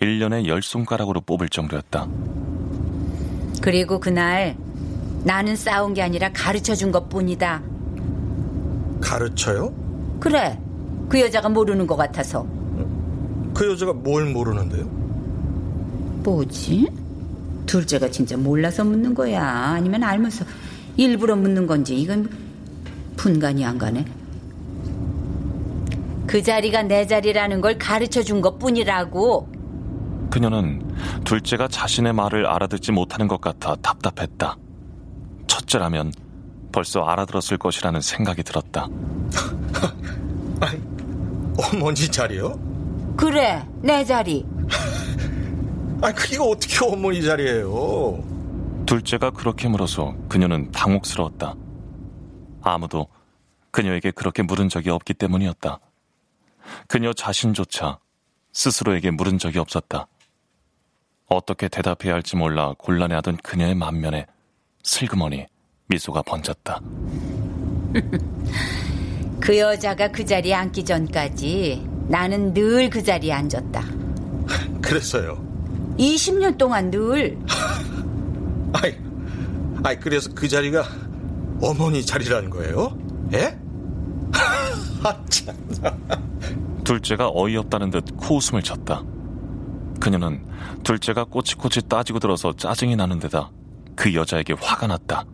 1년에 0.00 0.46
열 0.46 0.62
손가락으로 0.62 1.20
뽑을 1.22 1.48
정도였다. 1.48 2.06
그리고 3.62 4.00
그날 4.00 4.56
나는 5.24 5.56
싸운 5.56 5.92
게 5.92 6.02
아니라 6.02 6.30
가르쳐 6.32 6.74
준 6.74 6.90
것 6.92 7.08
뿐이다. 7.08 7.62
가르쳐요? 9.00 9.72
그래. 10.20 10.58
그 11.08 11.20
여자가 11.20 11.48
모르는 11.48 11.86
것 11.86 11.96
같아서. 11.96 12.46
그 13.54 13.70
여자가 13.70 13.92
뭘 13.92 14.26
모르는데요? 14.26 14.84
뭐지? 16.22 16.88
둘째가 17.66 18.10
진짜 18.10 18.36
몰라서 18.36 18.84
묻는 18.84 19.14
거야? 19.14 19.42
아니면 19.44 20.02
알면서 20.02 20.44
일부러 20.96 21.34
묻는 21.36 21.66
건지 21.66 21.98
이건 22.00 22.28
분간이 23.16 23.64
안 23.64 23.78
가네. 23.78 24.04
그 26.26 26.42
자리가 26.42 26.82
내 26.84 27.06
자리라는 27.06 27.60
걸 27.60 27.76
가르쳐 27.78 28.22
준 28.22 28.40
것 28.40 28.58
뿐이라고. 28.58 29.48
그녀는 30.30 30.80
둘째가 31.24 31.66
자신의 31.68 32.12
말을 32.12 32.46
알아듣지 32.46 32.92
못하는 32.92 33.26
것 33.26 33.40
같아 33.40 33.74
답답했다. 33.76 34.56
첫째라면 35.48 36.12
벌써 36.72 37.02
알아들었을 37.02 37.58
것이라는 37.58 38.00
생각이 38.00 38.42
들었다. 38.42 38.86
어머니 41.72 42.10
자리요? 42.10 42.58
그래, 43.16 43.64
내 43.82 44.04
자리. 44.04 44.44
아, 46.02 46.12
그게 46.12 46.38
어떻게 46.38 46.84
어머니 46.84 47.22
자리예요? 47.22 48.24
둘째가 48.86 49.30
그렇게 49.30 49.68
물어서 49.68 50.14
그녀는 50.28 50.70
당혹스러웠다. 50.72 51.54
아무도 52.62 53.06
그녀에게 53.70 54.10
그렇게 54.10 54.42
물은 54.42 54.68
적이 54.68 54.90
없기 54.90 55.14
때문이었다. 55.14 55.78
그녀 56.88 57.12
자신조차 57.12 57.98
스스로에게 58.52 59.10
물은 59.10 59.38
적이 59.38 59.58
없었다. 59.58 60.06
어떻게 61.26 61.68
대답해야 61.68 62.14
할지 62.14 62.36
몰라 62.36 62.74
곤란해하던 62.78 63.38
그녀의 63.38 63.76
만면에 63.76 64.26
슬그머니 64.82 65.46
미소가 65.90 66.22
번졌다. 66.22 66.80
그 69.40 69.58
여자가 69.58 70.08
그 70.08 70.24
자리에 70.24 70.54
앉기 70.54 70.84
전까지 70.84 71.86
나는 72.08 72.54
늘 72.54 72.88
그 72.90 73.02
자리에 73.02 73.32
앉았다. 73.32 73.82
그랬어요. 74.80 75.44
20년 75.98 76.56
동안 76.56 76.90
늘. 76.90 77.36
아이, 78.72 78.94
아이, 79.82 79.98
그래서 79.98 80.30
그 80.34 80.48
자리가 80.48 80.84
어머니 81.60 82.04
자리라는 82.06 82.48
거예요? 82.50 82.96
예? 83.32 83.58
아, 85.02 85.16
참. 85.28 85.56
둘째가 86.84 87.30
어이없다는 87.34 87.90
듯 87.90 88.04
코웃음을 88.16 88.62
쳤다. 88.62 89.02
그녀는 89.98 90.44
둘째가 90.84 91.24
꼬치꼬치 91.24 91.82
따지고 91.88 92.18
들어서 92.20 92.52
짜증이 92.54 92.96
나는 92.96 93.18
데다 93.18 93.50
그 93.96 94.14
여자에게 94.14 94.54
화가 94.60 94.86
났다. 94.86 95.24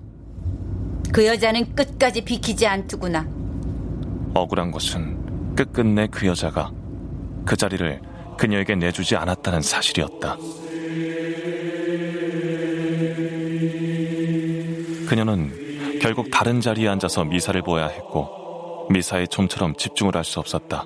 그 1.17 1.25
여자는 1.25 1.75
끝까지 1.75 2.21
비키지 2.21 2.67
않더구나. 2.67 3.27
억울한 4.35 4.71
것은 4.71 5.55
끝끝내 5.57 6.09
그 6.09 6.27
여자가 6.27 6.71
그 7.47 7.57
자리를 7.57 8.03
그녀에게 8.37 8.75
내주지 8.75 9.17
않았다는 9.17 9.63
사실이었다. 9.63 10.37
그녀는 15.09 15.99
결국 16.03 16.31
다른 16.31 16.61
자리에 16.61 16.87
앉아서 16.87 17.25
미사를 17.25 17.63
보아야 17.63 17.87
했고 17.87 18.87
미사에 18.91 19.27
좀처럼 19.27 19.75
집중을 19.77 20.15
할 20.15 20.23
수 20.23 20.39
없었다. 20.39 20.85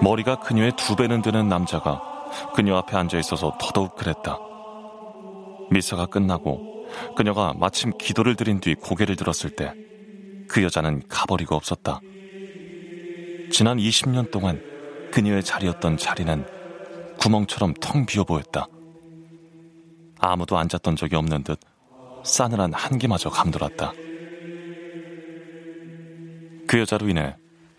머리가 0.00 0.38
그녀의 0.38 0.74
두 0.76 0.94
배는 0.94 1.22
드는 1.22 1.48
남자가 1.48 2.00
그녀 2.54 2.76
앞에 2.76 2.96
앉아 2.96 3.18
있어서 3.18 3.58
더더욱 3.60 3.96
그랬다. 3.96 4.38
미사가 5.72 6.06
끝나고 6.06 6.77
그녀가 7.16 7.54
마침 7.56 7.92
기도를 7.98 8.34
드린 8.36 8.60
뒤 8.60 8.74
고개를 8.74 9.16
들었을 9.16 9.50
때 9.50 9.72
그 10.48 10.62
여자는 10.62 11.02
가버리고 11.08 11.54
없었다. 11.54 12.00
지난 13.50 13.76
20년 13.76 14.30
동안 14.30 14.60
그녀의 15.12 15.44
자리였던 15.44 15.98
자리는 15.98 16.44
구멍처럼 17.20 17.74
텅 17.74 18.06
비어 18.06 18.24
보였다. 18.24 18.66
아무도 20.18 20.58
앉았던 20.58 20.96
적이 20.96 21.16
없는 21.16 21.44
듯 21.44 21.60
싸늘한 22.24 22.72
한기마저 22.72 23.30
감돌았다. 23.30 23.92
그 26.66 26.78
여자로 26.78 27.08
인해 27.08 27.36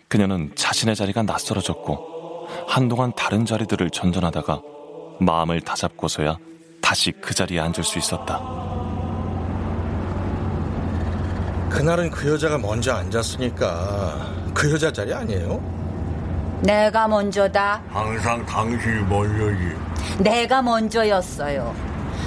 그녀는 0.08 0.52
자신의 0.54 0.96
자리가 0.96 1.22
낯설어졌고 1.24 2.46
한동안 2.66 3.12
다른 3.14 3.44
자리들을 3.44 3.90
전전하다가 3.90 4.62
마음을 5.20 5.60
다잡고서야 5.60 6.38
다시 6.90 7.12
그 7.20 7.32
자리에 7.32 7.60
앉을 7.60 7.84
수 7.84 8.00
있었다. 8.00 8.40
그날은 11.70 12.10
그 12.10 12.32
여자가 12.32 12.58
먼저 12.58 12.92
앉았으니까 12.92 14.26
그 14.52 14.72
여자 14.72 14.92
자리 14.92 15.14
아니에요? 15.14 15.60
내가 16.62 17.06
먼저다. 17.06 17.80
항상 17.90 18.44
당신이 18.44 19.04
먼저지. 19.04 19.76
내가 20.18 20.62
먼저였어요. 20.62 21.72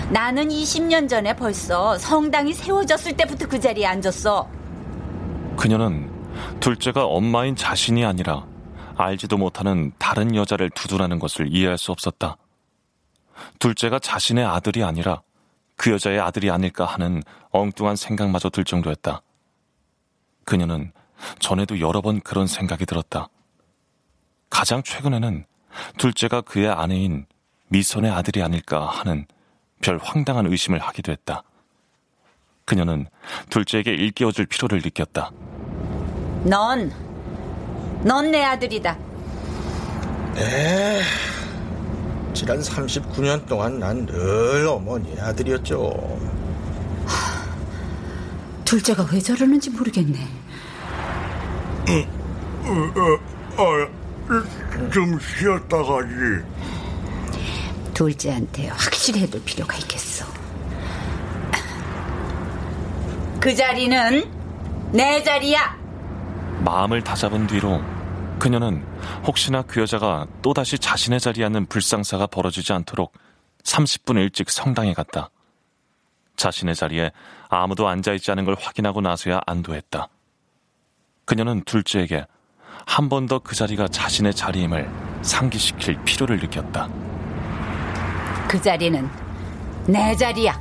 나는 0.10 0.48
20년 0.48 1.10
전에 1.10 1.36
벌써 1.36 1.98
성당이 1.98 2.54
세워졌을 2.54 3.18
때부터 3.18 3.46
그 3.50 3.60
자리에 3.60 3.86
앉았어. 3.86 4.48
그녀는 5.58 6.10
둘째가 6.62 7.04
엄마인 7.06 7.58
자신이 7.58 8.06
아니라 8.06 8.46
알지도 8.96 9.38
못하는 9.38 9.92
다른 10.00 10.34
여자를 10.34 10.70
두둔하는 10.70 11.20
것을 11.20 11.54
이해할 11.54 11.78
수 11.78 11.92
없었다. 11.92 12.38
둘째가 13.60 14.00
자신의 14.00 14.46
아들이 14.46 14.84
아니라 14.84 15.22
그 15.76 15.92
여자의 15.92 16.20
아들이 16.20 16.50
아닐까 16.52 16.86
하는 16.86 17.22
엉뚱한 17.52 17.96
생각마저 17.96 18.50
들 18.50 18.64
정도였다. 18.64 19.22
그녀는 20.46 20.92
전에도 21.40 21.80
여러 21.80 22.02
번 22.02 22.20
그런 22.22 22.48
생각이 22.48 22.86
들었다. 22.86 23.28
가장 24.50 24.84
최근에는 24.84 25.46
둘째가 25.98 26.42
그의 26.42 26.70
아내인 26.70 27.26
미선의 27.70 28.12
아들이 28.12 28.44
아닐까 28.44 28.86
하는 28.86 29.26
별 29.82 29.98
황당한 30.02 30.46
의심을 30.46 30.80
하기도 30.80 31.12
했다. 31.12 31.44
그녀는 32.66 33.08
둘째에게 33.50 33.92
일깨워줄 33.94 34.46
필요를 34.46 34.82
느꼈다. 34.84 35.32
넌, 36.46 36.92
넌 38.04 38.32
내 38.32 38.44
아들이다. 38.44 38.98
네. 40.36 41.02
지난 42.34 42.60
39년 42.60 43.46
동안 43.48 43.80
난 43.80 44.06
늘 44.06 44.68
어머니의 44.68 45.20
아들이었죠. 45.20 46.20
둘째가 48.66 49.06
왜 49.12 49.20
저러는지 49.20 49.70
모르겠네. 49.70 50.28
좀 54.92 55.20
쉬었다 55.20 55.78
가지. 55.84 56.10
둘째한테 57.94 58.68
확실히 58.70 59.22
해둘 59.22 59.44
필요가 59.44 59.76
있겠어. 59.78 60.26
그 63.40 63.54
자리는 63.56 64.24
내 64.92 65.22
자리야. 65.22 65.78
마음을 66.62 67.04
다잡은 67.04 67.46
뒤로 67.48 67.82
그녀는 68.40 68.84
혹시나 69.26 69.62
그 69.62 69.80
여자가 69.82 70.28
또다시 70.42 70.78
자신의 70.78 71.20
자리에 71.20 71.46
앉는 71.46 71.68
불상사가 71.68 72.28
벌어지지 72.28 72.74
않도록 72.74 73.14
30분 73.64 74.18
일찍 74.18 74.50
성당에 74.50 74.94
갔다. 74.94 75.30
자신의 76.36 76.76
자리에 76.76 77.12
아무도 77.50 77.88
앉아있지 77.88 78.32
않은 78.32 78.44
걸 78.46 78.56
확인하고 78.60 79.02
나서야 79.02 79.42
안도했다. 79.46 80.10
그녀는 81.26 81.64
둘째에게 81.64 82.26
한 82.86 83.08
번 83.08 83.28
더 83.28 83.40
그 83.40 83.56
자리가 83.56 83.88
자신의 83.88 84.34
자리임을 84.34 84.90
상기시킬 85.22 86.04
필요를 86.04 86.40
느꼈다. 86.40 86.90
그 88.50 88.62
자리는 88.62 89.10
내 89.88 90.14
자리야. 90.16 90.60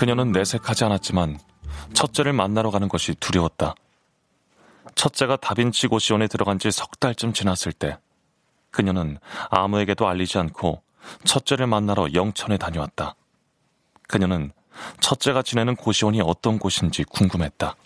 그녀는 0.00 0.32
내색하지 0.32 0.84
않았지만 0.84 1.38
첫째를 1.92 2.32
만나러 2.32 2.70
가는 2.70 2.88
것이 2.88 3.14
두려웠다. 3.20 3.74
첫째가 4.94 5.36
다빈치 5.36 5.88
고시원에 5.88 6.26
들어간 6.26 6.58
지 6.58 6.70
석 6.70 6.98
달쯤 7.00 7.34
지났을 7.34 7.74
때 7.74 7.98
그녀는 8.70 9.18
아무에게도 9.50 10.08
알리지 10.08 10.38
않고 10.38 10.82
첫째를 11.24 11.66
만나러 11.66 12.14
영천에 12.14 12.56
다녀왔다. 12.56 13.14
그녀는 14.08 14.52
첫째가 15.00 15.42
지내는 15.42 15.76
고시원이 15.76 16.22
어떤 16.24 16.58
곳인지 16.58 17.04
궁금했다. 17.04 17.76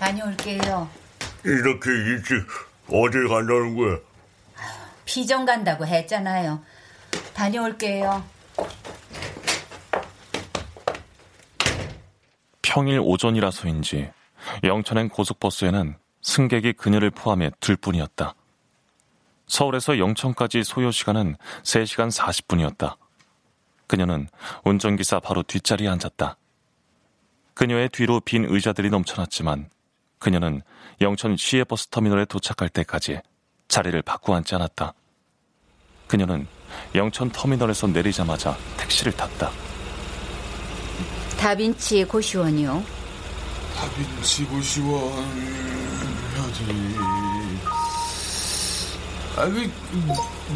다녀올게요. 0.00 0.88
이렇게 1.44 1.88
일찍 1.90 2.34
어딜 2.88 3.28
간다는 3.28 3.76
거야? 3.76 3.98
피정 5.04 5.44
간다고 5.44 5.86
했잖아요. 5.86 6.64
다녀올게요. 7.32 8.24
평일 12.76 13.00
오전이라서인지 13.00 14.10
영천행 14.62 15.08
고속버스에는 15.08 15.96
승객이 16.20 16.74
그녀를 16.74 17.10
포함해 17.10 17.50
둘뿐이었다. 17.58 18.34
서울에서 19.46 19.98
영천까지 19.98 20.62
소요 20.62 20.90
시간은 20.90 21.36
3시간 21.62 22.14
40분이었다. 22.14 22.96
그녀는 23.86 24.28
운전기사 24.62 25.20
바로 25.20 25.42
뒷자리에 25.42 25.88
앉았다. 25.88 26.36
그녀의 27.54 27.88
뒤로 27.88 28.20
빈 28.20 28.44
의자들이 28.44 28.90
넘쳐났지만 28.90 29.70
그녀는 30.18 30.60
영천 31.00 31.38
시외 31.38 31.64
버스 31.64 31.86
터미널에 31.86 32.26
도착할 32.26 32.68
때까지 32.68 33.22
자리를 33.68 34.02
바꾸어 34.02 34.36
앉지 34.36 34.54
않았다. 34.54 34.92
그녀는 36.08 36.46
영천 36.94 37.30
터미널에서 37.30 37.86
내리자마자 37.86 38.54
택시를 38.76 39.12
탔다. 39.12 39.65
다빈치 41.38 42.04
고시원이요. 42.04 42.82
다빈치 43.76 44.44
고시원 44.44 44.92
어디? 46.38 46.96
아, 49.36 49.44
그 49.44 49.70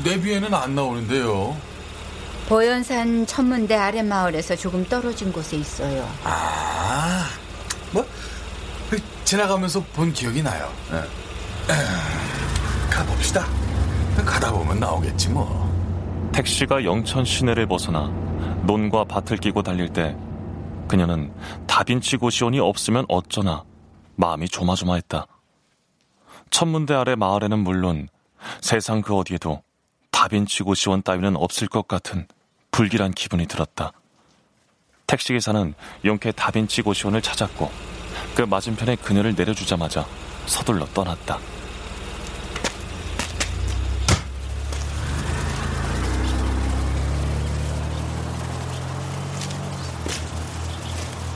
내비에는 0.05 0.53
안 0.55 0.75
나오는데요. 0.75 1.57
보현산 2.49 3.27
천문대 3.27 3.75
아랫마을에서 3.75 4.57
조금 4.57 4.85
떨어진 4.87 5.31
곳에 5.33 5.57
있어요. 5.57 6.09
아, 6.25 7.29
뭐그 7.93 8.99
지나가면서 9.25 9.81
본 9.93 10.13
기억이 10.13 10.43
나요. 10.43 10.69
네. 10.91 11.03
가봅시다. 12.91 13.47
가다 14.25 14.51
보면 14.53 14.81
나오겠지 14.81 15.29
뭐. 15.29 15.71
택시가 16.33 16.85
영천 16.85 17.25
시내를 17.25 17.67
벗어나 17.67 18.09
논과 18.65 19.05
밭을 19.05 19.37
끼고 19.39 19.63
달릴 19.63 19.89
때 19.89 20.17
그녀는 20.91 21.33
다빈치 21.69 22.17
고시원이 22.17 22.59
없으면 22.59 23.05
어쩌나 23.09 23.63
마음이 24.17 24.49
조마조마했다. 24.49 25.25
천문대 26.51 26.95
아래 26.95 27.15
마을에는 27.15 27.61
물론 27.61 28.09
세상 28.61 29.01
그 29.01 29.15
어디에도 29.15 29.63
다빈치 30.11 30.65
고시원 30.65 31.03
따위는 31.03 31.37
없을 31.37 31.69
것 31.69 31.87
같은 31.87 32.27
불길한 32.73 33.13
기분이 33.13 33.47
들었다. 33.47 33.93
택시기사는 35.07 35.75
용케 36.05 36.33
다빈치 36.33 36.83
고시원을 36.83 37.23
찾았고 37.23 37.71
그 38.35 38.43
맞은편에 38.43 38.97
그녀를 38.97 39.37
내려주자마자 39.37 40.05
서둘러 40.47 40.87
떠났다. 40.87 41.39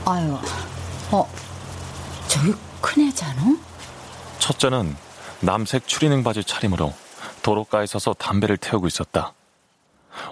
아유, 0.07 0.37
어, 1.11 1.27
저기 2.27 2.53
큰 2.79 3.07
애잖아? 3.07 3.57
첫째는 4.37 4.95
남색 5.41 5.87
추리닝 5.87 6.23
바지 6.23 6.43
차림으로 6.43 6.93
도로가에 7.41 7.87
서서 7.87 8.13
담배를 8.13 8.57
태우고 8.57 8.85
있었다. 8.85 9.33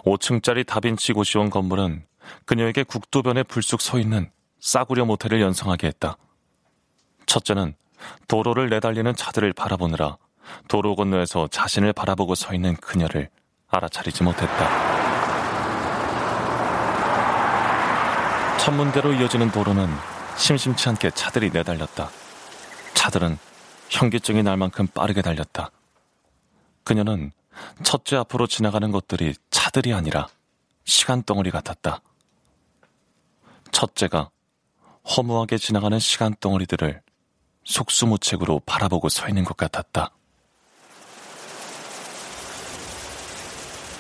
5층짜리 0.06 0.66
다빈치 0.66 1.14
고시원 1.14 1.50
건물은 1.50 2.06
그녀에게 2.46 2.84
국도변에 2.84 3.44
불쑥 3.44 3.82
서 3.82 3.98
있는 4.00 4.32
싸구려 4.60 5.06
모텔을 5.06 5.42
연상하게 5.42 5.88
했다. 5.88 6.18
첫째는 7.26 7.76
도로를 8.28 8.70
내달리는 8.70 9.16
차들을 9.16 9.54
바라보느라 9.54 10.18
도로 10.68 10.96
건너에서 10.96 11.48
자신을 11.48 11.94
바라보고 11.94 12.36
서 12.36 12.54
있는 12.54 12.76
그녀를 12.76 13.30
알아차리지 13.70 14.24
못했다. 14.24 14.93
천문대로 18.64 19.12
이어지는 19.12 19.52
도로는 19.52 19.90
심심치 20.38 20.88
않게 20.88 21.12
차들이 21.12 21.50
내달렸다. 21.50 22.10
차들은 22.94 23.38
현기증이 23.90 24.42
날 24.42 24.56
만큼 24.56 24.88
빠르게 24.88 25.22
달렸다. 25.22 25.70
그녀는 26.86 27.34
첫째 27.84 28.16
앞으로 28.16 28.48
지나가는 28.48 28.90
것들이 28.90 29.36
차들이 29.52 29.94
아니라 29.94 30.30
시간 30.86 31.24
덩어리 31.24 31.52
같았다. 31.52 32.00
첫째가 33.74 34.30
허무하게 35.18 35.58
지나가는 35.58 36.00
시간 36.00 36.34
덩어리들을 36.40 37.02
속수무책으로 37.66 38.62
바라보고 38.66 39.10
서 39.10 39.28
있는 39.28 39.44
것 39.44 39.58
같았다. 39.58 40.10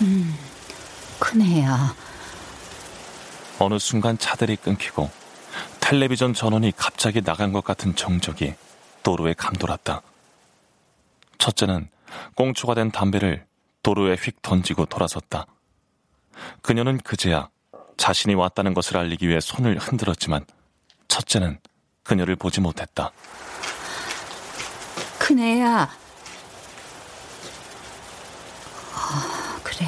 음, 0.03 0.33
큰 1.19 1.41
애야. 1.41 2.12
어느 3.63 3.79
순간 3.79 4.17
차들이 4.17 4.57
끊기고 4.57 5.09
텔레비전 5.79 6.33
전원이 6.33 6.73
갑자기 6.75 7.21
나간 7.21 7.53
것 7.53 7.63
같은 7.63 7.95
정적이 7.95 8.55
도로에 9.03 9.33
감돌았다. 9.33 10.01
첫째는 11.37 11.89
꽁초가 12.35 12.75
된 12.75 12.91
담배를 12.91 13.45
도로에 13.81 14.15
휙 14.15 14.41
던지고 14.41 14.85
돌아섰다. 14.85 15.45
그녀는 16.61 16.97
그제야 16.97 17.49
자신이 17.95 18.35
왔다는 18.35 18.73
것을 18.73 18.97
알리기 18.97 19.27
위해 19.27 19.39
손을 19.39 19.77
흔들었지만 19.77 20.45
첫째는 21.07 21.59
그녀를 22.03 22.35
보지 22.35 22.59
못했다. 22.59 23.11
큰 25.19 25.39
애야. 25.39 25.89
어, 28.93 29.59
그래. 29.63 29.87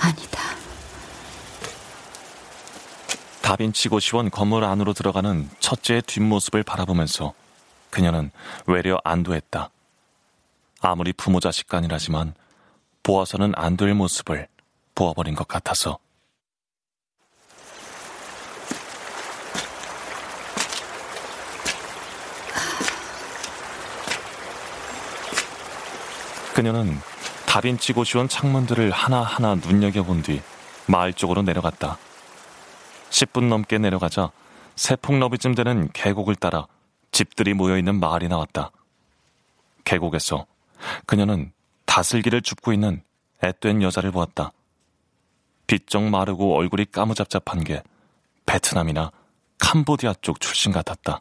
아니다. 0.00 0.38
다빈치 3.48 3.88
고시원 3.88 4.30
건물 4.30 4.62
안으로 4.62 4.92
들어가는 4.92 5.48
첫째의 5.58 6.02
뒷모습을 6.02 6.64
바라보면서 6.64 7.32
그녀는 7.88 8.30
외려 8.66 8.98
안도했다. 9.04 9.70
아무리 10.82 11.14
부모 11.14 11.40
자식 11.40 11.66
간이라지만 11.66 12.34
보아서는 13.02 13.54
안 13.56 13.78
될 13.78 13.94
모습을 13.94 14.48
보아버린 14.94 15.34
것 15.34 15.48
같아서. 15.48 15.98
그녀는 26.54 26.98
다빈치 27.46 27.94
고시원 27.94 28.28
창문들을 28.28 28.90
하나하나 28.90 29.54
눈여겨본 29.54 30.20
뒤 30.20 30.42
마을 30.86 31.14
쪽으로 31.14 31.40
내려갔다. 31.40 31.96
10분 33.10 33.48
넘게 33.48 33.78
내려가자 33.78 34.30
세풍 34.76 35.18
너비쯤 35.18 35.54
되는 35.54 35.90
계곡을 35.92 36.36
따라 36.36 36.66
집들이 37.10 37.54
모여있는 37.54 37.98
마을이 37.98 38.28
나왔다. 38.28 38.70
계곡에서 39.84 40.46
그녀는 41.06 41.52
다슬기를 41.86 42.42
줍고 42.42 42.72
있는 42.72 43.02
앳된 43.42 43.82
여자를 43.82 44.12
보았다. 44.12 44.52
빗쩍 45.66 46.04
마르고 46.04 46.56
얼굴이 46.56 46.86
까무잡잡한 46.92 47.64
게 47.64 47.82
베트남이나 48.46 49.10
캄보디아 49.58 50.14
쪽 50.22 50.40
출신 50.40 50.72
같았다. 50.72 51.20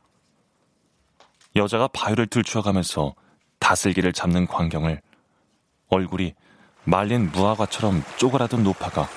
여자가 1.56 1.88
바위를 1.88 2.28
들추어가면서 2.28 3.15
다슬기를 3.60 4.13
잡는 4.13 4.45
광경을 4.47 5.02
얼굴이 5.89 6.34
말린 6.84 7.32
무화과처럼 7.32 8.04
쪼그라든 8.17 8.63
노파가 8.63 9.10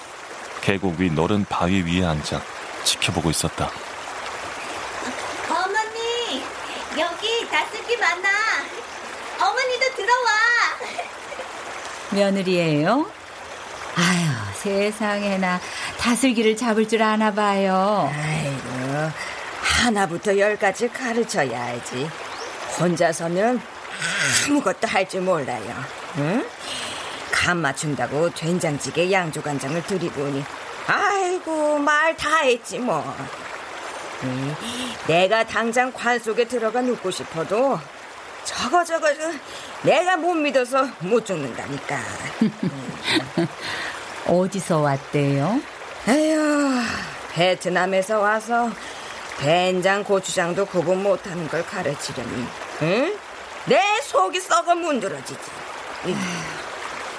계곡 0.63 1.01
위 1.01 1.11
너른 1.11 1.45
바위 1.45 1.83
위에 1.83 2.05
앉아 2.05 2.41
지켜보고 2.85 3.31
있었다. 3.31 3.71
어머니, 5.49 6.43
여기 6.99 7.49
다슬기 7.49 7.97
많아. 7.97 8.29
어머니도 9.41 9.95
들어와. 9.97 10.31
며느리예요? 12.11 13.11
아유, 13.97 14.29
세상에나 14.63 15.61
다슬기를 15.99 16.57
잡을 16.57 16.89
줄 16.89 17.03
아나 17.03 17.33
봐요. 17.33 18.11
아이고, 18.15 19.11
하나부터 19.63 20.37
열까지 20.39 20.89
가르쳐야 20.89 21.65
알지. 21.67 22.11
혼자서는 22.79 23.61
아무것도 24.49 24.89
할 24.89 25.09
줄 25.09 25.23
몰라요. 25.23 25.85
응? 26.19 26.47
간 27.31 27.59
맞춘다고 27.59 28.31
된장찌개 28.31 29.11
양조간장을 29.11 29.83
들이고 29.85 30.23
오니 30.23 30.45
아이고 31.41 31.79
말 31.79 32.15
다 32.17 32.39
했지 32.39 32.79
뭐. 32.79 33.03
음, 34.23 34.55
내가 35.07 35.45
당장 35.45 35.91
관 35.93 36.19
속에 36.19 36.45
들어가 36.47 36.83
눕고 36.83 37.11
싶어도 37.11 37.79
저거 38.45 38.85
저거 38.85 39.09
저, 39.15 39.31
내가 39.83 40.17
못 40.17 40.35
믿어서 40.35 40.87
못 41.01 41.25
죽는다니까. 41.25 41.99
어디서 44.27 44.81
왔대요? 44.81 45.61
에휴, 46.09 46.83
베트남에서 47.33 48.19
와서 48.21 48.71
된장, 49.39 50.05
고추장도 50.05 50.67
구분 50.67 51.03
못하는 51.03 51.49
걸 51.49 51.65
가르치려니, 51.65 52.47
응? 52.83 53.19
내 53.67 53.81
속이 54.03 54.39
썩어 54.41 54.75
문드러지지. 54.75 55.39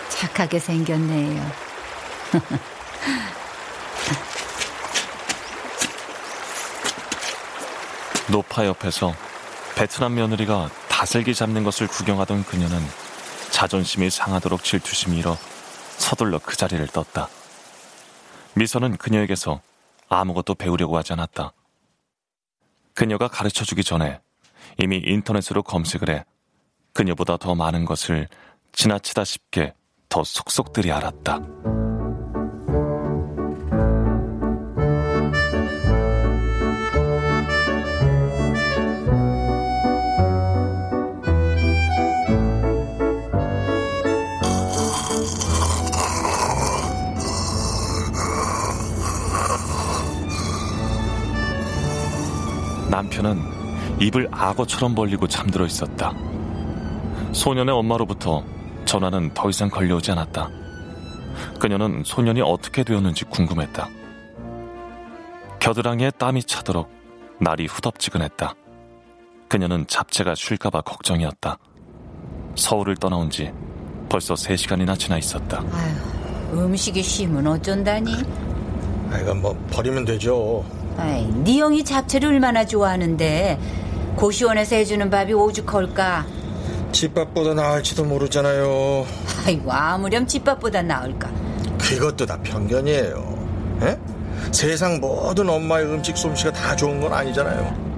착하게 0.10 0.60
생겼네요. 0.60 1.52
노파 8.32 8.65
옆에서 8.65 9.13
베트남 9.76 10.15
며느리가 10.15 10.70
다슬기 10.89 11.36
잡는 11.36 11.65
것을 11.65 11.88
구경하던 11.88 12.46
그녀는 12.46 12.80
자존심이 13.52 14.10
상하도록 14.10 14.63
질투심이 14.63 15.17
일어 15.17 15.38
서둘러 15.98 16.39
그 16.39 16.56
자리를 16.56 16.88
떴다. 16.88 17.28
미선은 18.56 18.96
그녀에게서 18.98 19.62
아무것도 20.08 20.56
배우려고 20.56 20.98
하지 20.98 21.12
않았다. 21.13 21.52
그녀가 22.94 23.28
가르쳐 23.28 23.65
주기 23.65 23.84
전에 23.84 24.22
이미 24.78 25.02
인터넷으로 25.06 25.62
검색을 25.62 26.10
해 26.10 26.26
그녀보다 26.94 27.36
더 27.36 27.54
많은 27.54 27.84
것을 27.84 28.30
지나치다 28.72 29.26
싶게 29.26 29.74
더 30.08 30.24
속속들이 30.24 30.91
알았다. 30.91 31.90
남편은 53.02 53.42
입을 54.00 54.28
악어처럼 54.32 54.94
벌리고 54.94 55.28
잠들어 55.28 55.66
있었다. 55.66 56.14
소년의 57.34 57.74
엄마로부터 57.74 58.44
전화는 58.86 59.34
더 59.34 59.50
이상 59.50 59.70
걸려오지 59.70 60.12
않았다. 60.12 60.50
그녀는 61.60 62.04
소년이 62.06 62.42
어떻게 62.42 62.84
되었는지 62.84 63.26
궁금했다. 63.26 63.90
겨드랑이에 65.60 66.12
땀이 66.12 66.44
차도록 66.44 66.92
날이 67.40 67.66
후덥지근했다. 67.66 68.54
그녀는 69.48 69.86
잡채가 69.88 70.36
쉴까봐 70.36 70.82
걱정이었다. 70.82 71.58
서울을 72.56 72.98
떠나온 72.98 73.30
지 73.30 73.52
벌써 74.10 74.34
3시간이나 74.36 74.98
지나 75.00 75.18
있었다. 75.18 75.64
아휴, 75.72 76.66
음식이 76.66 77.02
쉬면 77.02 77.48
어쩐다니? 77.48 78.12
아이가 79.12 79.34
뭐 79.34 79.58
버리면 79.72 80.06
되죠. 80.06 80.64
아이, 80.97 81.25
네 81.43 81.60
형이 81.60 81.84
잡채를 81.84 82.30
얼마나 82.30 82.65
좋아하는데 82.65 83.60
고시원에서 84.15 84.75
해주는 84.75 85.10
밥이 85.10 85.34
오죽할까? 85.34 86.25
집밥보다 86.91 87.54
나을지도 87.54 88.04
모르잖아요. 88.04 89.06
아이고 89.45 89.71
아무렴 89.71 90.27
집밥보다 90.27 90.82
나을까? 90.82 91.30
그것도 91.80 92.25
다 92.25 92.38
편견이에요. 92.43 93.47
에? 93.84 93.97
세상 94.51 94.99
모든 94.99 95.49
엄마의 95.49 95.86
음식 95.86 96.17
솜씨가 96.17 96.51
다 96.51 96.75
좋은 96.75 96.99
건 96.99 97.13
아니잖아요. 97.13 97.91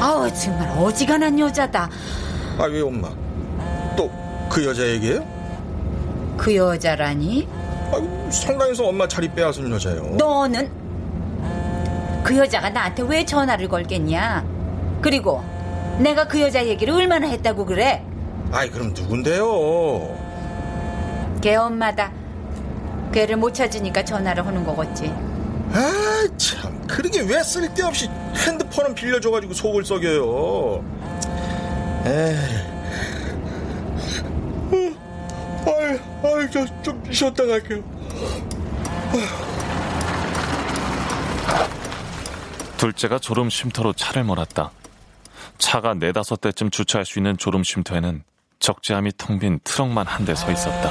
아우 0.00 0.28
정말 0.34 0.68
어지간한 0.78 1.38
여자다. 1.38 1.88
아 2.58 2.64
왜 2.64 2.80
엄마? 2.80 3.08
또 3.96 4.10
그 4.50 4.66
여자 4.66 4.86
얘기예요? 4.86 5.24
그 6.42 6.56
여자라니? 6.56 7.46
아, 7.92 8.30
성당에서 8.30 8.88
엄마 8.88 9.06
자리 9.06 9.28
빼앗은 9.28 9.70
여자요. 9.70 10.02
너는 10.16 10.68
그 12.24 12.36
여자가 12.36 12.68
나한테 12.68 13.04
왜 13.04 13.24
전화를 13.24 13.68
걸겠냐? 13.68 14.44
그리고 15.00 15.44
내가 16.00 16.26
그 16.26 16.40
여자 16.40 16.66
얘기를 16.66 16.92
얼마나 16.94 17.28
했다고 17.28 17.64
그래? 17.64 18.04
아이 18.50 18.68
그럼 18.70 18.88
누군데요? 18.92 20.18
걔 21.40 21.54
엄마다. 21.54 22.10
걔를 23.12 23.36
못 23.36 23.54
찾으니까 23.54 24.04
전화를 24.04 24.44
하는 24.44 24.64
거겠지. 24.64 25.12
아 25.72 26.26
참 26.36 26.84
그러게 26.88 27.20
왜 27.20 27.40
쓸데없이 27.44 28.08
핸드폰은 28.48 28.94
빌려줘가지고 28.96 29.54
속을 29.54 29.84
썩여요. 29.84 30.82
에이. 32.04 32.71
저 36.52 36.66
좀 36.82 37.02
쉬었다 37.12 37.46
갈게요. 37.46 37.82
둘째가 42.76 43.18
졸음 43.18 43.48
쉼터로 43.48 43.92
차를 43.92 44.24
몰았다. 44.24 44.70
차가 45.58 45.94
네다섯 45.94 46.40
대쯤 46.40 46.70
주차할 46.70 47.06
수 47.06 47.18
있는 47.18 47.36
졸음 47.38 47.62
쉼터에는 47.62 48.24
적재함이 48.58 49.12
텅 49.16 49.38
빈 49.38 49.60
트럭만 49.64 50.06
한 50.06 50.24
대 50.24 50.34
서 50.34 50.50
있었다. 50.50 50.90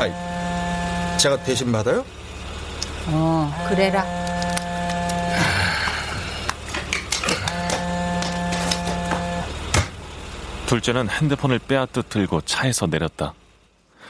아이, 0.00 1.18
제가 1.18 1.42
대신 1.44 1.70
받아요? 1.72 2.04
어, 3.08 3.66
그래라. 3.68 4.04
둘째는 10.66 11.08
핸드폰을 11.08 11.60
빼앗듯 11.60 12.08
들고 12.08 12.40
차에서 12.40 12.86
내렸다. 12.86 13.34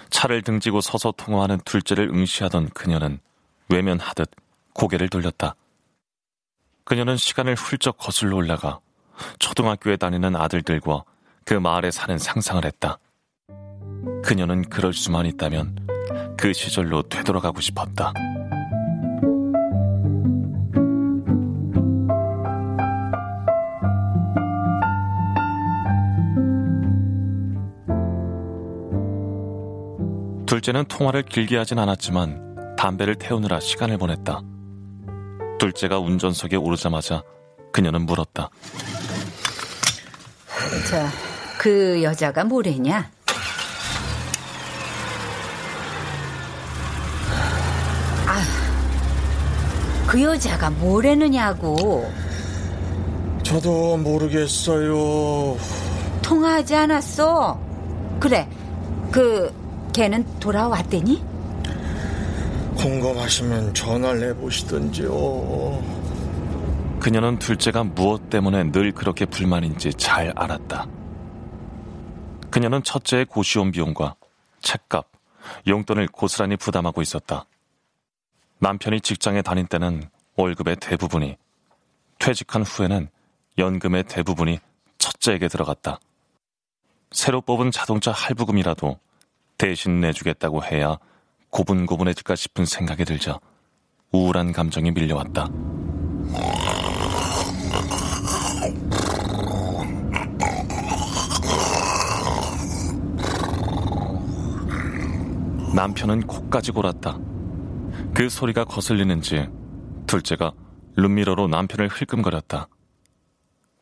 차를 0.09 0.41
등지고 0.41 0.81
서서 0.81 1.13
통화하는 1.15 1.61
둘째를 1.65 2.09
응시하던 2.09 2.71
그녀는 2.71 3.19
외면하듯 3.69 4.31
고개를 4.73 5.09
돌렸다. 5.11 5.55
그녀는 6.85 7.17
시간을 7.19 7.57
훌쩍 7.57 7.99
거슬러 7.99 8.37
올라가 8.37 8.81
초등학교에 9.39 9.97
다니는 9.97 10.35
아들들과 10.35 11.05
그 11.45 11.55
마을에 11.55 11.91
사는 11.91 12.17
상상을 12.17 12.65
했다. 12.65 12.99
그녀는 14.25 14.63
그럴 14.71 14.95
수만 14.95 15.27
있다면 15.27 15.87
그 16.39 16.53
시절로 16.55 17.03
되돌아가고 17.03 17.61
싶었다. 17.61 18.13
둘째는 30.57 30.87
통화를 30.87 31.23
길게 31.23 31.59
하진 31.59 31.79
않았지만 31.79 32.77
담배를 32.79 33.17
태우느라 33.17 33.61
시간을 33.61 33.99
보냈다. 33.99 34.41
둘째가 35.59 35.99
운전석에 35.99 36.57
오르자마자 36.57 37.23
그녀는 37.75 38.07
물었다. 38.07 38.49
저, 40.89 41.07
그 41.59 42.03
여자가 42.03 42.45
뭐래냐? 42.45 43.11
아, 48.27 48.43
그 50.07 50.23
여자가 50.23 50.71
뭐래느냐고. 50.71 52.11
저도 53.43 53.99
모르겠어요. 53.99 55.59
통화하지 56.23 56.75
않았어. 56.75 57.61
그래, 58.19 58.49
그, 59.13 59.66
걔는 59.97 60.39
돌아왔대니? 60.41 61.25
궁금하시면 62.77 63.73
전화를 63.73 64.29
해보시던지요. 64.29 65.83
그녀는 67.01 67.39
둘째가 67.39 67.83
무엇 67.83 68.29
때문에 68.29 68.73
늘 68.73 68.93
그렇게 68.93 69.25
불만인지 69.25 69.95
잘 69.95 70.35
알았다. 70.37 70.87
그녀는 72.51 72.83
첫째의 72.83 73.25
고시원 73.25 73.71
비용과 73.71 74.17
책값, 74.61 75.07
용돈을 75.67 76.09
고스란히 76.09 76.57
부담하고 76.57 77.01
있었다. 77.01 77.47
남편이 78.59 79.01
직장에 79.01 79.41
다닐 79.41 79.67
때는 79.67 80.11
월급의 80.35 80.77
대부분이, 80.77 81.39
퇴직한 82.19 82.65
후에는 82.65 83.09
연금의 83.57 84.05
대부분이 84.05 84.59
첫째에게 84.99 85.49
들어갔다. 85.49 86.01
새로 87.13 87.41
뽑은 87.41 87.71
자동차 87.71 88.13
할부금이라도 88.13 88.99
대신 89.59 90.01
내주겠다고 90.01 90.65
해야 90.65 90.99
고분고분해질까 91.51 92.37
싶은 92.37 92.67
생각이 92.67 93.05
들자 93.05 93.39
우울한 94.13 94.53
감정이 94.53 94.91
밀려왔다. 94.91 95.49
남편은 105.75 106.27
코까지 106.27 106.73
골았다. 106.73 107.19
그 108.15 108.31
소리가 108.31 108.65
거슬리는지 108.65 109.47
둘째가 110.07 110.53
룸미러로 110.97 111.49
남편을 111.49 111.89
흘끔거렸다. 111.89 112.69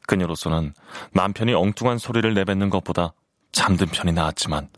그녀로서는 0.06 0.74
남편이 1.12 1.54
엉뚱한 1.54 1.98
소리를 1.98 2.34
내뱉는 2.34 2.68
것보다 2.70 3.12
잠든 3.52 3.86
편이 3.86 4.12
나았지만 4.12 4.68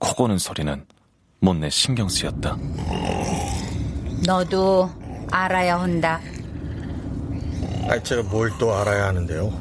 코 0.00 0.14
고는 0.14 0.38
소리는 0.38 0.84
못내 1.40 1.70
신경 1.70 2.08
쓰였다. 2.08 2.56
너도 4.26 4.90
알아야 5.30 5.78
한다. 5.80 6.20
아, 7.88 7.98
제가 8.02 8.22
뭘 8.24 8.50
또 8.58 8.74
알아야 8.74 9.06
하는데요? 9.06 9.52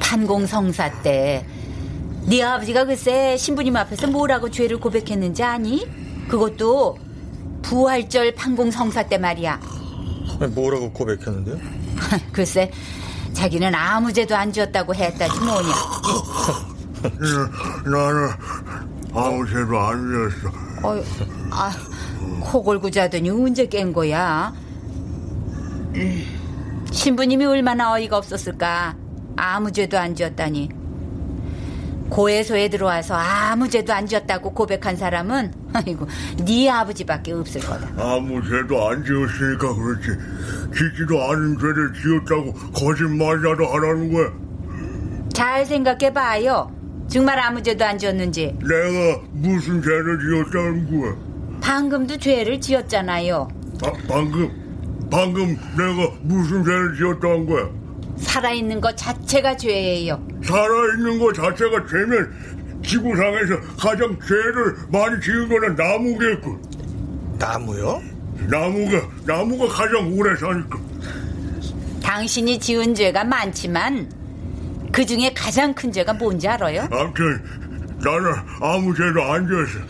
판공성사 0.00 1.02
때 1.02 1.44
네 2.28 2.42
아버지가 2.42 2.84
글쎄 2.86 3.36
신부님 3.36 3.76
앞에서 3.76 4.08
뭐라고 4.08 4.50
죄를 4.50 4.78
고백했는지 4.80 5.44
아니? 5.44 5.86
그것도 6.26 6.98
부활절 7.62 8.34
판공성사 8.34 9.04
때 9.06 9.16
말이야. 9.16 9.60
아니, 10.40 10.52
뭐라고 10.52 10.92
고백했는데요? 10.92 11.56
글쎄 12.32 12.72
자기는 13.32 13.72
아무 13.76 14.12
죄도 14.12 14.34
안 14.36 14.52
지었다고 14.52 14.92
했다지 14.96 15.38
뭐냐. 15.38 15.68
나는 17.92 18.28
아무 19.16 19.46
죄도 19.48 19.78
안 19.78 20.08
지었어. 20.08 20.48
어, 20.82 21.02
아, 21.50 21.72
코 22.40 22.62
골고 22.62 22.90
자더니 22.90 23.30
언제 23.30 23.66
깬 23.66 23.92
거야? 23.92 24.52
음, 25.94 26.22
신부님이 26.90 27.44
얼마나 27.46 27.92
어이가 27.94 28.18
없었을까. 28.18 28.94
아무 29.36 29.72
죄도 29.72 29.98
안 29.98 30.14
지었다니. 30.14 30.68
고해소에 32.10 32.68
들어와서 32.68 33.14
아무 33.14 33.68
죄도 33.68 33.92
안 33.92 34.06
지었다고 34.06 34.52
고백한 34.52 34.94
사람은 34.96 35.52
아이고 35.72 36.06
네 36.44 36.70
아버지밖에 36.70 37.32
없을 37.32 37.60
거다. 37.62 37.88
아무 37.98 38.40
죄도 38.48 38.88
안 38.88 39.04
지었으니까 39.04 39.74
그렇지. 39.74 40.08
짓지도 40.72 41.20
않은 41.30 41.58
죄를 41.58 41.92
지었다고 41.94 42.52
거짓말이라도 42.72 43.66
하라는 43.66 44.12
거야. 44.12 44.30
잘 45.32 45.66
생각해 45.66 46.12
봐요. 46.12 46.70
정말 47.08 47.38
아무 47.38 47.62
죄도 47.62 47.84
안 47.84 47.98
지었는지. 47.98 48.56
내가 48.60 49.20
무슨 49.32 49.80
죄를 49.82 50.18
지었다는 50.18 51.00
거야? 51.00 51.16
방금도 51.60 52.18
죄를 52.18 52.60
지었잖아요. 52.60 53.48
바, 53.82 53.92
방금, 54.08 54.50
방금 55.10 55.56
내가 55.76 56.12
무슨 56.22 56.64
죄를 56.64 56.96
지었다는 56.96 57.46
거야? 57.46 57.68
살아있는 58.18 58.80
것 58.80 58.96
자체가 58.96 59.56
죄예요. 59.56 60.20
살아있는 60.42 61.18
것 61.18 61.32
자체가 61.34 61.86
죄면 61.86 62.32
지구상에서 62.84 63.60
가장 63.78 64.18
죄를 64.26 64.76
많이 64.90 65.20
지은 65.22 65.48
거는 65.48 65.74
나무겠군. 65.76 66.62
나무요? 67.38 68.02
나무가, 68.48 69.08
나무가 69.26 69.66
가장 69.68 70.12
오래 70.16 70.36
사니까. 70.36 70.78
당신이 72.02 72.58
지은 72.58 72.94
죄가 72.94 73.24
많지만 73.24 74.08
그 74.96 75.04
중에 75.04 75.30
가장 75.34 75.74
큰 75.74 75.92
죄가 75.92 76.14
뭔지 76.14 76.48
알아요? 76.48 76.88
아무튼 76.90 77.44
나는 78.02 78.32
아무 78.62 78.94
죄도 78.94 79.22
안 79.24 79.46
지었어. 79.46 79.86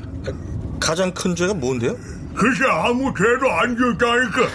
가장 0.81 1.15
큰 1.15 1.37
죄가 1.37 1.55
뭔데요? 1.55 1.97
글쎄 2.35 2.65
아무 2.69 3.15
죄도 3.17 3.49
안 3.49 3.77
지었다니까. 3.77 4.49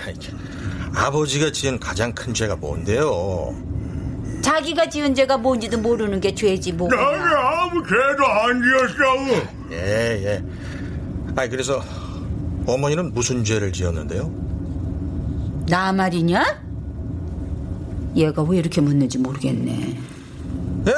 아버지가 0.94 1.54
지은 1.54 1.80
가장 1.80 2.12
큰 2.12 2.34
죄가 2.34 2.58
뭔데요? 2.58 3.56
자기가 4.42 4.90
지은 4.90 5.16
죄가 5.16 5.38
뭔지도 5.38 5.78
모르는 5.78 6.20
게 6.20 6.36
죄지 6.36 6.74
뭐. 6.74 6.90
나는 6.90 7.22
아무 7.34 7.82
죄도 7.84 8.26
안 8.26 8.62
지었어. 8.62 9.48
예, 9.72 10.22
예. 10.26 10.44
아니, 11.34 11.50
그래서 11.50 11.82
어머니는 12.66 13.14
무슨 13.14 13.46
죄를 13.46 13.72
지었는데요? 13.72 14.30
나 15.70 15.94
말이냐? 15.94 16.62
얘가 18.18 18.44
왜 18.44 18.58
이렇게 18.58 18.82
묻는지 18.82 19.18
모르겠네. 19.18 20.11
예. 20.88 20.92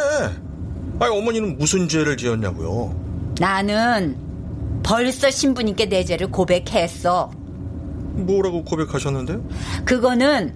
아니, 0.99 1.17
어머니는 1.17 1.57
무슨 1.57 1.88
죄를 1.88 2.15
지었냐고요? 2.17 2.95
나는 3.39 4.15
벌써 4.84 5.29
신부님께 5.29 5.88
내 5.89 6.03
죄를 6.03 6.27
고백했어. 6.27 7.31
뭐라고 8.15 8.63
고백하셨는데요? 8.63 9.43
그거는 9.86 10.53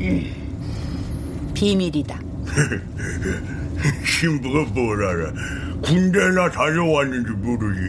음, 0.00 1.50
비밀이다. 1.54 2.20
신부가 4.04 4.70
뭘 4.72 5.04
알아? 5.04 5.32
군대나 5.82 6.50
다녀왔는지 6.50 7.30
모르지. 7.32 7.80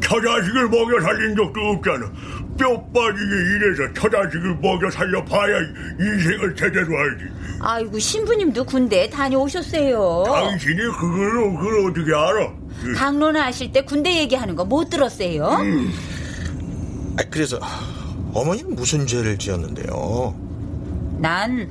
처자식을 0.00 0.68
먹여 0.68 1.00
살린 1.00 1.36
적도 1.36 1.60
없잖아. 1.60 2.10
뼈 2.58 2.84
빠지게 2.92 3.24
일해서 3.24 3.92
처자식을 3.94 4.56
먹여 4.60 4.90
살려봐야 4.90 5.58
인생을 6.00 6.54
제대로 6.56 6.98
알지. 6.98 7.24
아이고 7.60 7.98
신부님도 7.98 8.64
군대에 8.64 9.08
다녀오셨어요. 9.08 10.24
당신이 10.26 10.76
그걸, 10.98 11.56
그걸 11.56 11.90
어떻게 11.90 12.12
알아? 12.14 12.52
강론하실 12.96 13.72
때 13.72 13.82
군대 13.82 14.16
얘기하는 14.18 14.54
거 14.56 14.64
못 14.64 14.90
들었어요? 14.90 15.44
음. 15.60 15.92
아, 17.18 17.22
그래서 17.30 17.58
어머니는 18.34 18.74
무슨 18.74 19.06
죄를 19.06 19.38
지었는데요? 19.38 20.34
난 21.18 21.68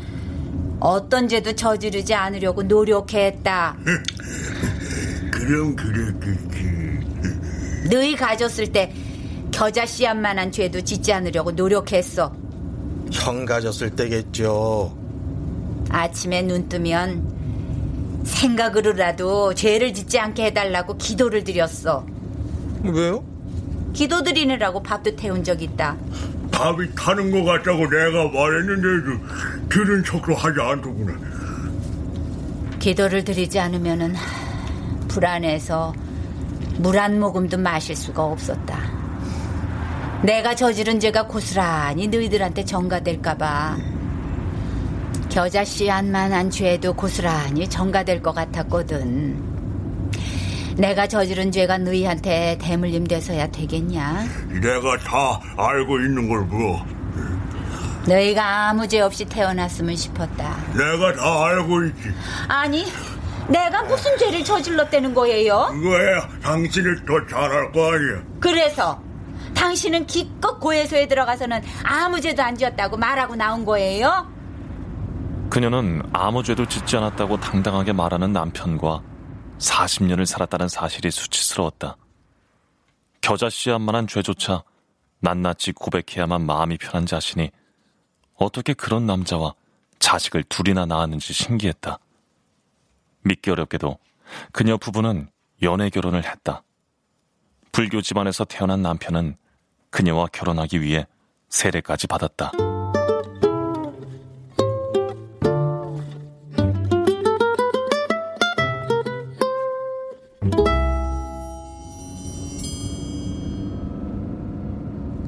어떤 0.80 1.28
죄도 1.28 1.54
저지르지 1.56 2.14
않으려고 2.14 2.64
노력했다. 2.64 3.78
그럼 5.32 5.76
그랬겠지. 5.76 6.78
너희 7.90 8.16
가졌을 8.16 8.72
때 8.72 8.94
겨자 9.58 9.88
씨앗만한 9.88 10.52
죄도 10.52 10.82
짓지 10.82 11.12
않으려고 11.12 11.50
노력했어. 11.50 12.32
형 13.12 13.44
가졌을 13.44 13.90
때겠죠. 13.90 14.96
아침에 15.90 16.44
눈 16.44 16.70
뜨면 16.70 18.22
생각으로라도 18.24 19.56
죄를 19.56 19.96
짓지 19.96 20.20
않게 20.20 20.46
해달라고 20.46 20.98
기도를 20.98 21.44
드렸어. 21.44 22.06
왜요? 22.84 23.24
기도 23.94 24.22
드리느라고 24.22 24.84
밥도 24.84 25.16
태운 25.16 25.44
적 25.44 25.60
있다. 25.60 25.98
밥이 26.52 26.94
타는 26.96 27.32
것 27.32 27.44
같다고 27.44 27.80
내가 27.90 28.30
말했는데도 28.30 29.70
들은 29.70 30.04
척도 30.04 30.36
하지 30.36 30.62
않더구나. 30.62 31.14
기도를 32.78 33.24
드리지 33.24 33.60
않으면은 33.60 34.14
불안해서 35.08 35.96
물 36.78 36.96
한 37.00 37.20
모금도 37.20 37.58
마실 37.58 37.96
수가 37.96 38.24
없었다. 38.24 38.97
내가 40.24 40.56
저지른 40.56 41.00
죄가 41.00 41.28
고스란히 41.28 42.08
너희들한테 42.08 42.66
전가될까봐 42.66 43.78
겨자 45.30 45.64
씨앗만한 45.64 46.50
죄도 46.50 46.94
고스란히 46.94 47.70
전가될 47.70 48.22
것 48.24 48.34
같았거든. 48.34 49.58
내가 50.78 51.08
저지른 51.08 51.52
죄가 51.52 51.78
너희한테 51.80 52.58
대물림 52.62 53.06
돼서야 53.08 53.48
되겠냐? 53.48 54.26
내가 54.62 54.98
다 54.98 55.40
알고 55.58 56.00
있는 56.00 56.28
걸 56.30 56.42
뭐. 56.42 56.84
너희가 58.08 58.70
아무 58.70 58.88
죄 58.88 59.02
없이 59.02 59.26
태어났으면 59.26 59.96
싶었다. 59.96 60.56
내가 60.74 61.14
다 61.14 61.46
알고 61.46 61.84
있지. 61.86 62.14
아니, 62.48 62.86
내가 63.48 63.84
무슨 63.84 64.18
죄를 64.18 64.44
저질렀다는 64.44 65.14
거예요? 65.14 65.68
그거야 65.72 66.28
당신이 66.42 67.06
더 67.06 67.26
잘할 67.30 67.72
거 67.72 67.94
아니야. 67.94 68.24
그래서 68.40 69.02
당신은 69.58 70.06
기껏 70.06 70.60
고해소에 70.60 71.08
들어가서는 71.08 71.64
아무 71.84 72.22
죄도 72.22 72.44
안 72.44 72.56
지었다고 72.56 72.96
말하고 72.96 73.36
나온 73.36 73.66
거예요? 73.66 74.32
그녀는 75.50 76.04
아무 76.14 76.44
죄도 76.44 76.68
짓지 76.68 76.96
않았다고 76.98 77.40
당당하게 77.40 77.92
말하는 77.92 78.32
남편과 78.34 79.02
40년을 79.58 80.26
살았다는 80.26 80.68
사실이 80.68 81.10
수치스러웠다. 81.10 81.98
겨자 83.22 83.50
씨앗만한 83.50 84.06
죄조차 84.08 84.64
낱낱이 85.22 85.72
고백해야만 85.72 86.46
마음이 86.46 86.78
편한 86.78 87.08
자신이 87.08 87.50
어떻게 88.36 88.74
그런 88.74 89.08
남자와 89.08 89.56
자식을 89.98 90.44
둘이나 90.44 90.86
낳았는지 90.86 91.34
신기했다. 91.34 91.98
믿기 93.24 93.50
어렵게도 93.50 93.98
그녀 94.52 94.78
부부는 94.78 95.30
연애 95.64 95.90
결혼을 95.90 96.24
했다. 96.26 96.62
불교 97.72 98.02
집안에서 98.02 98.46
태어난 98.46 98.84
남편은 98.84 99.36
그녀와 99.98 100.28
결혼하기 100.32 100.82
위해 100.82 101.08
세례까지 101.50 102.06
받았다. 102.06 102.52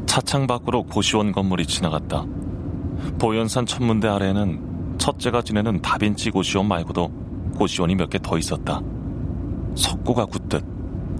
차창 0.05 0.45
밖으로 0.45 0.83
고시원 0.83 1.31
건물이 1.31 1.65
지나갔다. 1.65 2.25
보현산 3.19 3.65
천문대 3.65 4.07
아래에는 4.07 4.97
첫째가 4.99 5.41
지내는 5.41 5.81
다빈치 5.81 6.29
고시원 6.29 6.67
말고도 6.67 7.09
고시원이 7.57 7.95
몇 7.95 8.09
개 8.11 8.19
더 8.19 8.37
있었다. 8.37 8.81
석고가 9.75 10.25
굳듯 10.25 10.63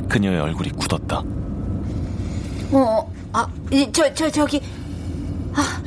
그녀의 0.08 0.39
얼굴이 0.39 0.70
굳었다. 0.70 1.24
저, 3.94 4.14
저, 4.14 4.30
저기, 4.30 4.62
아, 5.54 5.82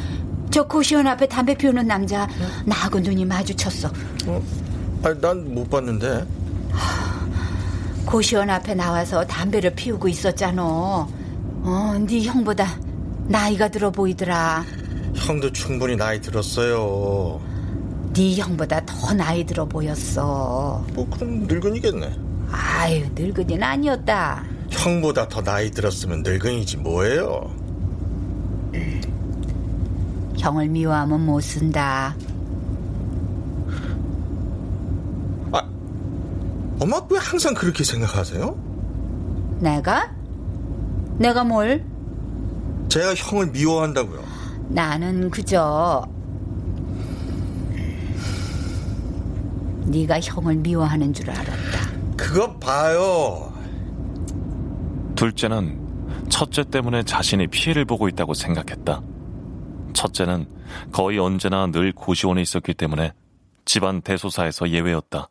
저 0.50 0.62
고시원 0.66 1.06
앞에 1.06 1.26
담배 1.26 1.54
피우는 1.54 1.86
남자, 1.86 2.28
나하고 2.64 3.00
눈이 3.00 3.24
마주쳤어. 3.24 3.90
어? 4.26 4.42
아니, 5.04 5.20
난 5.20 5.44
못 5.54 5.68
봤는데. 5.70 6.24
고시원 8.06 8.50
앞에 8.50 8.74
나와서 8.74 9.24
담배를 9.26 9.74
피우고 9.74 10.08
있었잖아. 10.08 10.62
어, 10.62 11.94
네 12.06 12.22
형보다 12.24 12.66
나이가 13.26 13.68
들어 13.68 13.90
보이더라. 13.90 14.64
형도 15.14 15.50
충분히 15.52 15.96
나이 15.96 16.20
들었어요. 16.20 17.40
네 18.12 18.34
형보다 18.36 18.84
더 18.84 19.14
나이 19.14 19.44
들어 19.44 19.64
보였어. 19.64 20.84
뭐 20.92 21.08
그럼 21.10 21.46
늙은이겠네. 21.46 22.14
아유, 22.50 23.06
늙은이는 23.14 23.62
아니었다. 23.62 24.44
형보다 24.82 25.28
더 25.28 25.40
나이 25.40 25.70
들었으면 25.70 26.24
늙은이지 26.24 26.78
뭐예요? 26.78 27.54
형을 30.36 30.68
미워하면 30.68 31.24
못 31.24 31.40
쓴다. 31.40 32.16
아, 35.52 35.62
엄마 36.80 37.00
왜 37.08 37.18
항상 37.18 37.54
그렇게 37.54 37.84
생각하세요? 37.84 38.58
내가? 39.60 40.12
내가 41.18 41.44
뭘? 41.44 41.84
제가 42.88 43.14
형을 43.14 43.52
미워한다고요. 43.52 44.20
나는 44.68 45.30
그저 45.30 46.04
네가 49.84 50.18
형을 50.20 50.56
미워하는 50.56 51.12
줄 51.12 51.30
알았다. 51.30 51.52
그거 52.16 52.56
봐요. 52.58 53.51
둘째는 55.22 56.26
첫째 56.30 56.64
때문에 56.64 57.04
자신이 57.04 57.46
피해를 57.46 57.84
보고 57.84 58.08
있다고 58.08 58.34
생각했다. 58.34 59.00
첫째는 59.92 60.48
거의 60.90 61.20
언제나 61.20 61.68
늘 61.68 61.92
고시원에 61.92 62.42
있었기 62.42 62.74
때문에 62.74 63.12
집안 63.64 64.02
대소사에서 64.02 64.70
예외였다. 64.70 65.28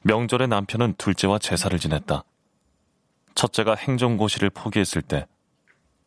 명절에 0.00 0.46
남편은 0.46 0.94
둘째와 0.96 1.38
제사를 1.38 1.78
지냈다. 1.78 2.24
첫째가 3.34 3.74
행정고시를 3.74 4.48
포기했을 4.48 5.02
때 5.02 5.26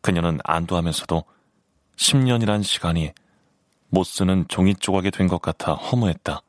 그녀는 0.02 0.40
안도하면서도 0.42 1.22
10년이란 1.94 2.64
시간이 2.64 3.12
못 3.88 4.02
쓰는 4.02 4.46
종이 4.48 4.74
조각이 4.74 5.12
된 5.12 5.28
것 5.28 5.40
같아 5.40 5.74
허무했다. 5.74 6.40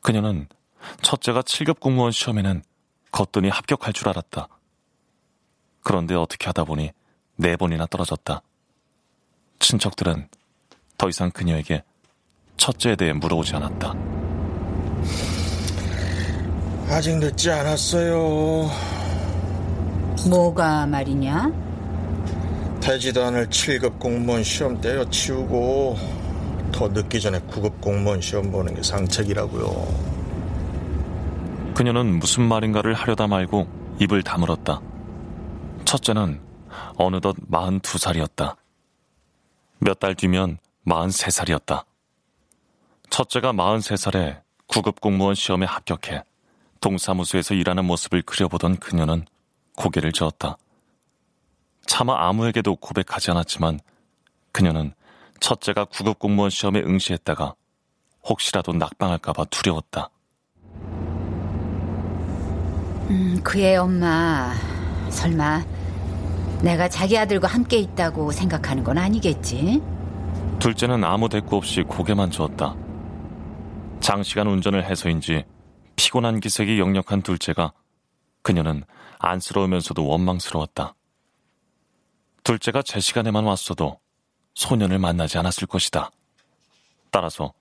그녀는 0.00 0.48
첫째가 1.02 1.42
7급 1.42 1.80
공무원 1.80 2.12
시험에는 2.12 2.62
거뜬히 3.12 3.50
합격할 3.50 3.92
줄 3.92 4.08
알았다. 4.08 4.48
그런데 5.82 6.14
어떻게 6.14 6.46
하다 6.46 6.64
보니 6.64 6.92
네 7.36 7.56
번이나 7.56 7.86
떨어졌다. 7.86 8.42
친척들은 9.58 10.28
더 10.98 11.08
이상 11.08 11.30
그녀에게 11.30 11.82
첫째에 12.56 12.96
대해 12.96 13.12
물어보지 13.12 13.56
않았다. 13.56 13.94
아직 16.88 17.16
늦지 17.16 17.50
않았어요. 17.50 18.70
뭐가 20.28 20.86
말이냐? 20.86 21.50
되지도 22.80 23.24
않을 23.24 23.46
7급 23.46 23.98
공무원 23.98 24.42
시험 24.42 24.80
때려 24.80 25.08
치우고 25.08 25.96
더 26.72 26.88
늦기 26.88 27.20
전에 27.20 27.38
9급 27.40 27.80
공무원 27.80 28.20
시험 28.20 28.50
보는 28.50 28.74
게 28.74 28.82
상책이라고요. 28.82 30.10
그녀는 31.74 32.18
무슨 32.18 32.42
말인가를 32.42 32.92
하려다 32.94 33.26
말고 33.26 33.66
입을 34.00 34.22
다물었다. 34.22 34.80
첫째는 35.90 36.40
어느덧 36.98 37.34
42살이었다. 37.50 38.56
몇 39.80 39.98
달 39.98 40.14
뒤면 40.14 40.58
43살이었다. 40.86 41.84
첫째가 43.10 43.52
43살에 43.52 44.40
9급 44.68 45.00
공무원 45.00 45.34
시험에 45.34 45.66
합격해 45.66 46.22
동사무소에서 46.80 47.54
일하는 47.54 47.84
모습을 47.86 48.22
그려보던 48.22 48.76
그녀는 48.76 49.24
고개를 49.76 50.12
저었다. 50.12 50.58
차마 51.86 52.28
아무에게도 52.28 52.76
고백하지 52.76 53.32
않았지만 53.32 53.80
그녀는 54.52 54.94
첫째가 55.40 55.86
9급 55.86 56.20
공무원 56.20 56.50
시험에 56.50 56.82
응시했다가 56.82 57.54
혹시라도 58.28 58.72
낙방할까봐 58.74 59.46
두려웠다. 59.46 60.08
음, 63.10 63.40
그의 63.42 63.76
엄마 63.76 64.54
설마 65.10 65.79
내가 66.62 66.88
자기 66.88 67.16
아들과 67.16 67.48
함께 67.48 67.78
있다고 67.78 68.32
생각하는 68.32 68.84
건 68.84 68.98
아니겠지? 68.98 69.80
둘째는 70.58 71.04
아무 71.04 71.28
대꾸 71.28 71.56
없이 71.56 71.82
고개만 71.82 72.30
저었다. 72.30 72.74
장시간 74.00 74.46
운전을 74.46 74.84
해서인지 74.84 75.44
피곤한 75.96 76.40
기색이 76.40 76.78
역력한 76.78 77.22
둘째가 77.22 77.72
그녀는 78.42 78.84
안쓰러우면서도 79.18 80.06
원망스러웠다. 80.06 80.94
둘째가 82.44 82.82
제 82.82 83.00
시간에만 83.00 83.44
왔어도 83.44 83.98
소년을 84.54 84.98
만나지 84.98 85.38
않았을 85.38 85.66
것이다. 85.66 86.10
따라서 87.10 87.52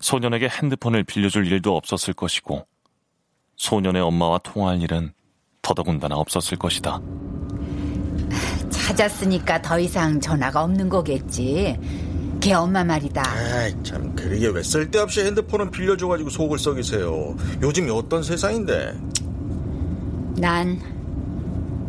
소년에게 0.00 0.48
핸드폰을 0.48 1.04
빌려줄 1.04 1.46
일도 1.46 1.76
없었을 1.76 2.14
것이고 2.14 2.66
소년의 3.56 4.02
엄마와 4.02 4.38
통화할 4.38 4.82
일은 4.82 5.12
더더군다나 5.62 6.16
없었을 6.16 6.58
것이다. 6.58 7.00
찾았으니까 8.78 9.62
더 9.62 9.78
이상 9.78 10.20
전화가 10.20 10.62
없는 10.64 10.88
거겠지. 10.88 11.78
걔 12.40 12.52
엄마 12.52 12.84
말이다. 12.84 13.22
아이, 13.26 13.74
참, 13.82 14.14
그러게 14.14 14.48
왜 14.48 14.62
쓸데없이 14.62 15.22
핸드폰을 15.22 15.70
빌려줘가지고 15.70 16.28
속을 16.28 16.58
썩이세요. 16.58 17.34
요즘 17.62 17.88
어떤 17.90 18.22
세상인데. 18.22 18.94
난 20.36 20.78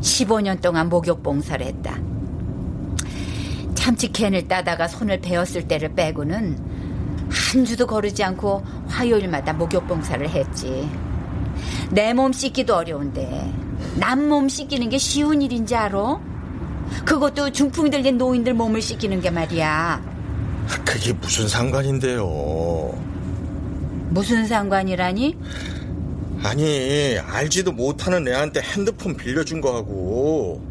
15년 0.02 0.62
동안 0.62 0.88
목욕 0.88 1.22
봉사를 1.24 1.66
했다. 1.66 1.98
참치캔을 3.74 4.48
따다가 4.48 4.88
손을 4.88 5.20
베었을 5.20 5.68
때를 5.68 5.94
빼고는 5.94 6.58
한 7.30 7.66
주도 7.66 7.86
거르지 7.86 8.24
않고 8.24 8.64
화요일마다 8.88 9.54
목욕 9.54 9.86
봉사를 9.88 10.28
했지. 10.30 10.88
내 11.92 12.14
몸 12.14 12.32
씻기도 12.32 12.76
어려운데 12.76 13.52
남 14.00 14.28
몸 14.28 14.48
씻기는 14.48 14.90
게 14.90 14.98
쉬운 14.98 15.42
일인지 15.42 15.76
알아? 15.76 16.20
그것도 17.06 17.52
중풍 17.52 17.90
들린 17.90 18.18
노인들 18.18 18.54
몸을 18.54 18.82
씻기는 18.82 19.22
게 19.22 19.30
말이야. 19.30 20.02
그게 20.86 21.14
무슨 21.14 21.48
상관인데요? 21.48 22.26
무슨 24.10 24.46
상관이라니? 24.46 25.38
아니, 26.44 27.18
알지도 27.20 27.72
못하는 27.72 28.28
애한테 28.28 28.62
핸드폰 28.62 29.16
빌려준 29.16 29.62
거하고 29.62 30.62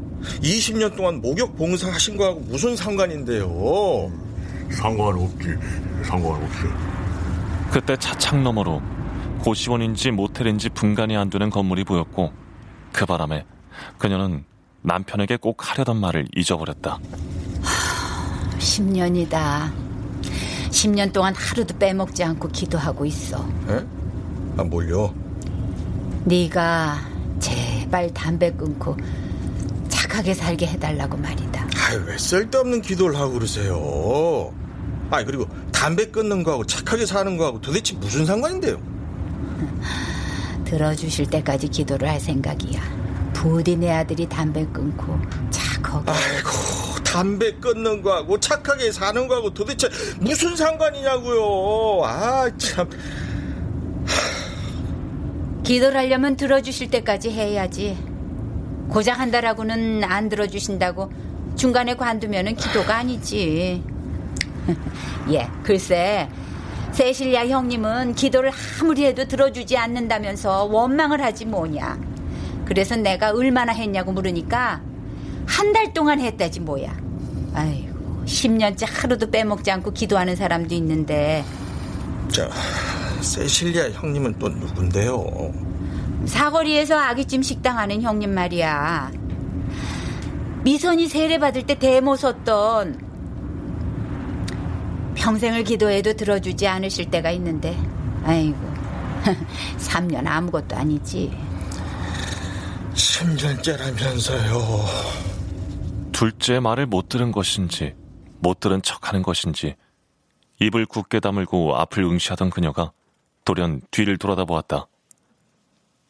20년 0.42 0.96
동안 0.96 1.20
목욕 1.20 1.56
봉사하신 1.56 2.16
거하고 2.16 2.40
무슨 2.40 2.76
상관인데요? 2.76 4.10
상관없지, 4.70 5.54
상관없어. 6.04 6.68
그때 7.70 7.96
차창 7.96 8.42
너머로 8.42 8.80
고시원인지 9.40 10.10
모텔인지 10.12 10.70
분간이 10.70 11.16
안 11.16 11.28
되는 11.28 11.50
건물이 11.50 11.84
보였고 11.84 12.32
그 12.92 13.04
바람에 13.04 13.44
그녀는 13.98 14.44
남편에게 14.94 15.38
꼭 15.38 15.56
하려던 15.58 15.96
말을 15.96 16.28
잊어버렸다. 16.36 16.98
10년이다. 18.58 19.72
10년 20.70 21.12
동안 21.12 21.34
하루도 21.34 21.78
빼먹지 21.78 22.22
않고 22.22 22.48
기도하고 22.48 23.06
있어. 23.06 23.38
에? 23.68 23.84
아, 24.58 24.64
뭘요? 24.64 25.14
네가 26.24 26.98
제발 27.40 28.12
담배 28.12 28.52
끊고 28.52 28.96
착하게 29.88 30.34
살게 30.34 30.66
해달라고 30.66 31.16
말이다. 31.16 31.62
아, 31.62 31.94
왜 32.06 32.18
쓸데없는 32.18 32.82
기도를 32.82 33.16
하고 33.18 33.32
그러세요? 33.32 34.52
아, 35.10 35.24
그리고 35.24 35.46
담배 35.72 36.06
끊는 36.10 36.42
거하고 36.42 36.64
착하게 36.66 37.06
사는 37.06 37.36
거하고 37.36 37.60
도대체 37.60 37.94
무슨 37.96 38.26
상관인데요? 38.26 38.78
들어주실 40.64 41.26
때까지 41.30 41.68
기도를 41.68 42.08
할 42.08 42.20
생각이야. 42.20 43.03
부디 43.44 43.76
내 43.76 43.90
아들이 43.90 44.26
담배 44.26 44.64
끊고 44.64 45.18
착하게. 45.50 46.10
아이고, 46.10 47.04
담배 47.04 47.52
끊는 47.52 48.00
거하고 48.00 48.40
착하게 48.40 48.90
사는 48.90 49.28
거하고 49.28 49.52
도대체 49.52 49.86
무슨 50.18 50.56
상관이냐고요. 50.56 52.04
아, 52.06 52.50
참. 52.56 52.88
기도를 55.62 55.94
하려면 55.94 56.36
들어주실 56.36 56.88
때까지 56.88 57.32
해야지. 57.32 57.98
고작 58.88 59.20
한다라고는 59.20 60.04
안 60.04 60.30
들어주신다고 60.30 61.12
중간에 61.54 61.96
관두면은 61.96 62.56
기도가 62.56 62.96
아니지. 62.96 63.84
예, 65.32 65.50
글쎄. 65.62 66.30
세실야 66.92 67.48
형님은 67.48 68.14
기도를 68.14 68.50
아무리 68.80 69.04
해도 69.04 69.26
들어주지 69.26 69.76
않는다면서 69.76 70.64
원망을 70.64 71.20
하지 71.22 71.44
뭐냐. 71.44 72.13
그래서 72.64 72.96
내가 72.96 73.30
얼마나 73.32 73.72
했냐고 73.72 74.12
물으니까 74.12 74.80
한 75.46 75.72
달 75.72 75.92
동안 75.92 76.20
했다지 76.20 76.60
뭐야. 76.60 76.94
아이고 77.54 78.22
10년째 78.26 78.86
하루도 78.90 79.30
빼먹지 79.30 79.70
않고 79.70 79.92
기도하는 79.92 80.34
사람도 80.36 80.74
있는데 80.76 81.44
자, 82.32 82.48
세실리아 83.20 83.90
형님은 83.90 84.38
또 84.38 84.48
누군데요? 84.48 85.52
사거리에서 86.26 86.98
아기찜 86.98 87.42
식당 87.42 87.78
하는 87.78 88.00
형님 88.02 88.32
말이야. 88.34 89.10
미선이 90.64 91.06
세례 91.08 91.38
받을 91.38 91.64
때 91.64 91.78
대모 91.78 92.16
섰던 92.16 92.98
평생을 95.14 95.64
기도해도 95.64 96.14
들어주지 96.14 96.66
않으실 96.66 97.10
때가 97.10 97.30
있는데 97.32 97.76
아이고 98.24 98.56
3년 99.78 100.26
아무것도 100.26 100.76
아니지 100.76 101.30
10년째라면서요 103.14 104.84
둘째 106.12 106.58
말을 106.58 106.86
못 106.86 107.08
들은 107.08 107.30
것인지 107.30 107.94
못 108.40 108.58
들은 108.60 108.82
척 108.82 109.08
하는 109.08 109.22
것인지 109.22 109.76
입을 110.60 110.86
굳게 110.86 111.20
다물고 111.20 111.76
앞을 111.76 112.02
응시하던 112.02 112.50
그녀가 112.50 112.92
돌연 113.44 113.82
뒤를 113.90 114.16
돌아다 114.18 114.44
보았다. 114.44 114.86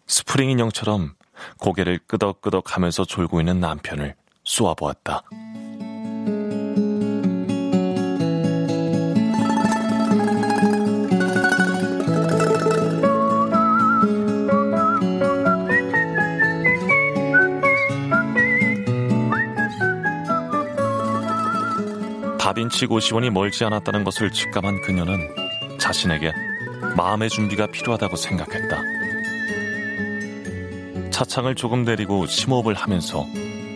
스프링 0.07 0.50
인형처럼 0.50 1.14
고개를 1.59 1.98
끄덕끄덕 2.07 2.76
하면서 2.76 3.05
졸고 3.05 3.40
있는 3.40 3.61
남편을 3.61 4.14
쏘아보았다. 4.44 5.22
다빈치 22.64 22.86
고시원이 22.86 23.28
멀지 23.28 23.62
않았다는 23.64 24.04
것을 24.04 24.30
직감한 24.30 24.80
그녀는 24.80 25.28
자신에게 25.78 26.32
마음의 26.96 27.28
준비가 27.28 27.66
필요하다고 27.66 28.16
생각했다. 28.16 28.80
차창을 31.10 31.56
조금 31.56 31.84
내리고 31.84 32.26
심호흡을 32.26 32.72
하면서 32.74 33.26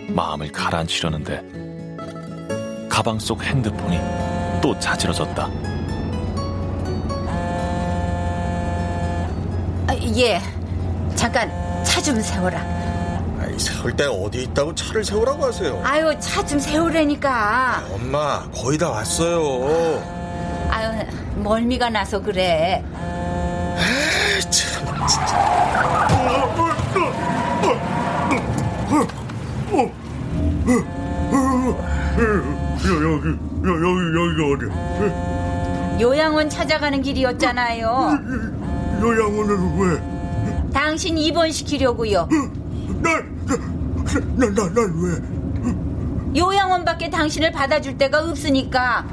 마음을 0.08 0.50
가라앉히려는데 0.52 1.98
가방 2.88 3.18
속 3.18 3.44
핸드폰이 3.44 3.98
또 4.62 4.78
자지러졌다. 4.78 5.50
아, 9.86 9.94
예 10.16 10.40
잠깐 11.14 11.50
차 11.84 12.00
좀 12.00 12.18
세워라 12.22 12.77
세울 13.58 13.94
데 13.96 14.04
어디 14.04 14.42
있다고 14.44 14.74
차를 14.74 15.04
세우라고 15.04 15.44
하세요 15.44 15.80
아유 15.84 16.14
차 16.20 16.42
좀 16.46 16.58
세우라니까 16.58 17.84
엄마 17.92 18.48
거의 18.54 18.78
다 18.78 18.88
왔어요 18.90 20.02
아유 20.70 21.04
멀미가 21.36 21.90
나서 21.90 22.20
그래 22.20 22.82
참 24.50 25.06
진짜 25.06 26.48
여기 32.86 33.28
여기 33.64 34.00
여기 34.16 34.66
어디? 34.66 36.02
요양원 36.02 36.48
찾아가는 36.48 37.02
길이었잖아요 37.02 38.18
요양원은 39.00 39.78
왜? 39.78 40.70
당신 40.72 41.18
입원시키려고요 41.18 42.28
난난난 44.14 44.94
왜? 45.02 46.38
요양원밖에 46.40 47.10
당신을 47.10 47.52
받아줄 47.52 47.96
데가 47.98 48.20
없으니까 48.20 49.04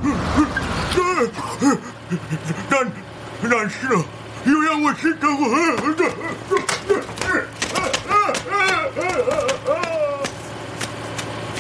난, 2.69 2.93
난 3.49 3.69
싫어. 3.69 4.03
요양원 4.47 4.95
싫다고. 4.95 5.43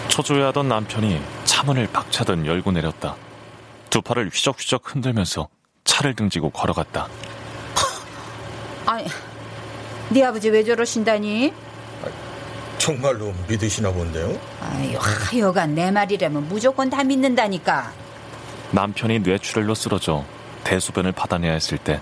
초조해하던 0.07 0.67
남편이 0.67 1.21
차문을 1.45 1.87
박차듯 1.91 2.45
열고 2.45 2.71
내렸다. 2.71 3.15
두 3.89 4.01
팔을 4.01 4.29
휘적휘적 4.33 4.93
흔들면서 4.93 5.49
차를 5.83 6.15
등지고 6.15 6.49
걸어갔다. 6.51 7.07
아니 8.85 9.05
네 10.09 10.23
아버지 10.23 10.49
왜 10.49 10.63
저러신다니? 10.63 11.53
정말로 12.77 13.33
믿으시나 13.47 13.91
본데요? 13.91 14.39
아유 14.61 14.97
하여간 14.99 15.75
내 15.75 15.91
말이라면 15.91 16.47
무조건 16.49 16.89
다 16.89 17.03
믿는다니까 17.03 17.91
남편이 18.71 19.19
뇌출혈로 19.19 19.73
쓰러져 19.75 20.25
대소변을 20.63 21.11
받아내야 21.13 21.53
했을 21.53 21.77
때 21.77 22.01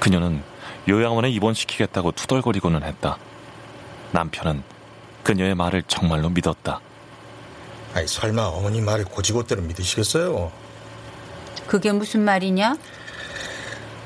그녀는 0.00 0.42
요양원에 0.88 1.30
입원시키겠다고 1.30 2.12
투덜거리고는 2.12 2.82
했다. 2.82 3.18
남편은 4.10 4.62
그녀의 5.22 5.54
말을 5.54 5.84
정말로 5.86 6.28
믿었다. 6.28 6.80
아니 7.94 8.08
설마 8.08 8.42
어머니 8.42 8.80
말을 8.80 9.04
고지고대로 9.04 9.62
믿으시겠어요? 9.62 10.50
그게 11.66 11.92
무슨 11.92 12.24
말이냐? 12.24 12.76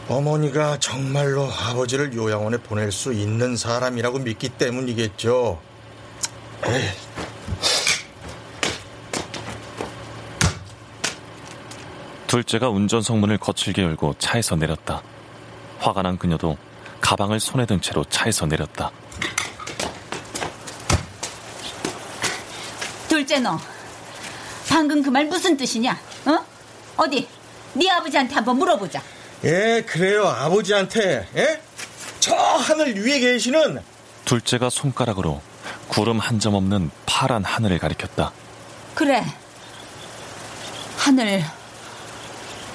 어머니가 0.08 0.78
정말로 0.78 1.48
아버지를 1.50 2.12
요양원에 2.14 2.58
보낼 2.58 2.92
수 2.92 3.12
있는 3.12 3.56
사람이라고 3.56 4.18
믿기 4.18 4.50
때문이겠죠. 4.50 5.58
둘째가 12.26 12.68
운전석 12.68 13.18
문을 13.18 13.38
거칠게 13.38 13.82
열고 13.82 14.16
차에서 14.18 14.56
내렸다. 14.56 15.02
화가 15.78 16.02
난 16.02 16.18
그녀도 16.18 16.56
가방을 17.00 17.38
손에 17.40 17.66
든 17.66 17.80
채로 17.80 18.04
차에서 18.04 18.46
내렸다. 18.46 18.90
둘째 23.08 23.38
너 23.38 23.58
방금 24.68 25.02
그 25.02 25.10
말 25.10 25.24
무슨 25.26 25.56
뜻이냐? 25.56 25.98
어? 26.26 26.44
어디 26.96 27.26
네 27.74 27.90
아버지한테 27.90 28.34
한번 28.34 28.58
물어보자 28.58 29.00
예, 29.44 29.82
그래요. 29.86 30.26
아버지한테, 30.26 31.28
예? 31.36 31.60
저 32.20 32.34
하늘 32.34 32.96
위에 33.06 33.20
계시는 33.20 33.80
둘째가 34.24 34.70
손가락으로 34.70 35.40
구름 35.96 36.18
한 36.18 36.38
점 36.38 36.52
없는 36.52 36.90
파란 37.06 37.42
하늘을 37.42 37.78
가리켰다. 37.78 38.30
그래 38.94 39.24
하늘 40.98 41.42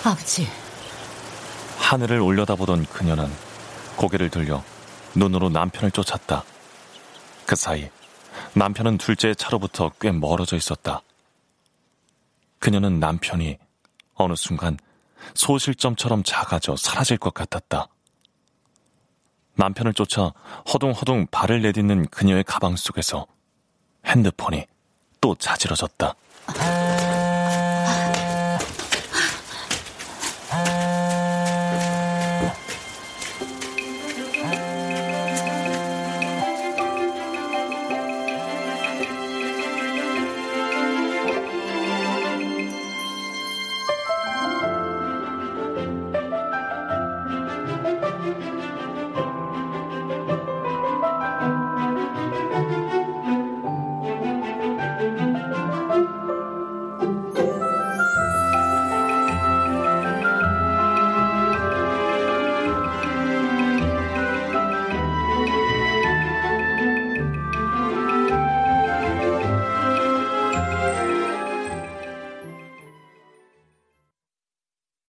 아버지 0.03 0.47
하늘을 1.77 2.19
올려다보던 2.19 2.87
그녀는 2.87 3.31
고개를 3.95 4.29
들려 4.29 4.63
눈으로 5.13 5.49
남편을 5.49 5.91
쫓았다. 5.91 6.43
그 7.45 7.55
사이 7.55 7.91
남편은 8.55 8.97
둘째의 8.97 9.35
차로부터 9.35 9.91
꽤 10.01 10.11
멀어져 10.11 10.55
있었다. 10.55 11.03
그녀는 12.57 12.99
남편이 12.99 13.59
어느 14.15 14.33
순간 14.35 14.79
소실점처럼 15.35 16.23
작아져 16.23 16.75
사라질 16.75 17.17
것 17.19 17.35
같았다. 17.35 17.87
남편을 19.61 19.93
쫓아 19.93 20.33
허둥허둥 20.73 21.27
발을 21.29 21.61
내딛는 21.61 22.07
그녀의 22.07 22.43
가방 22.45 22.75
속에서 22.75 23.27
핸드폰이 24.07 24.65
또 25.21 25.35
자지러졌다. 25.35 26.15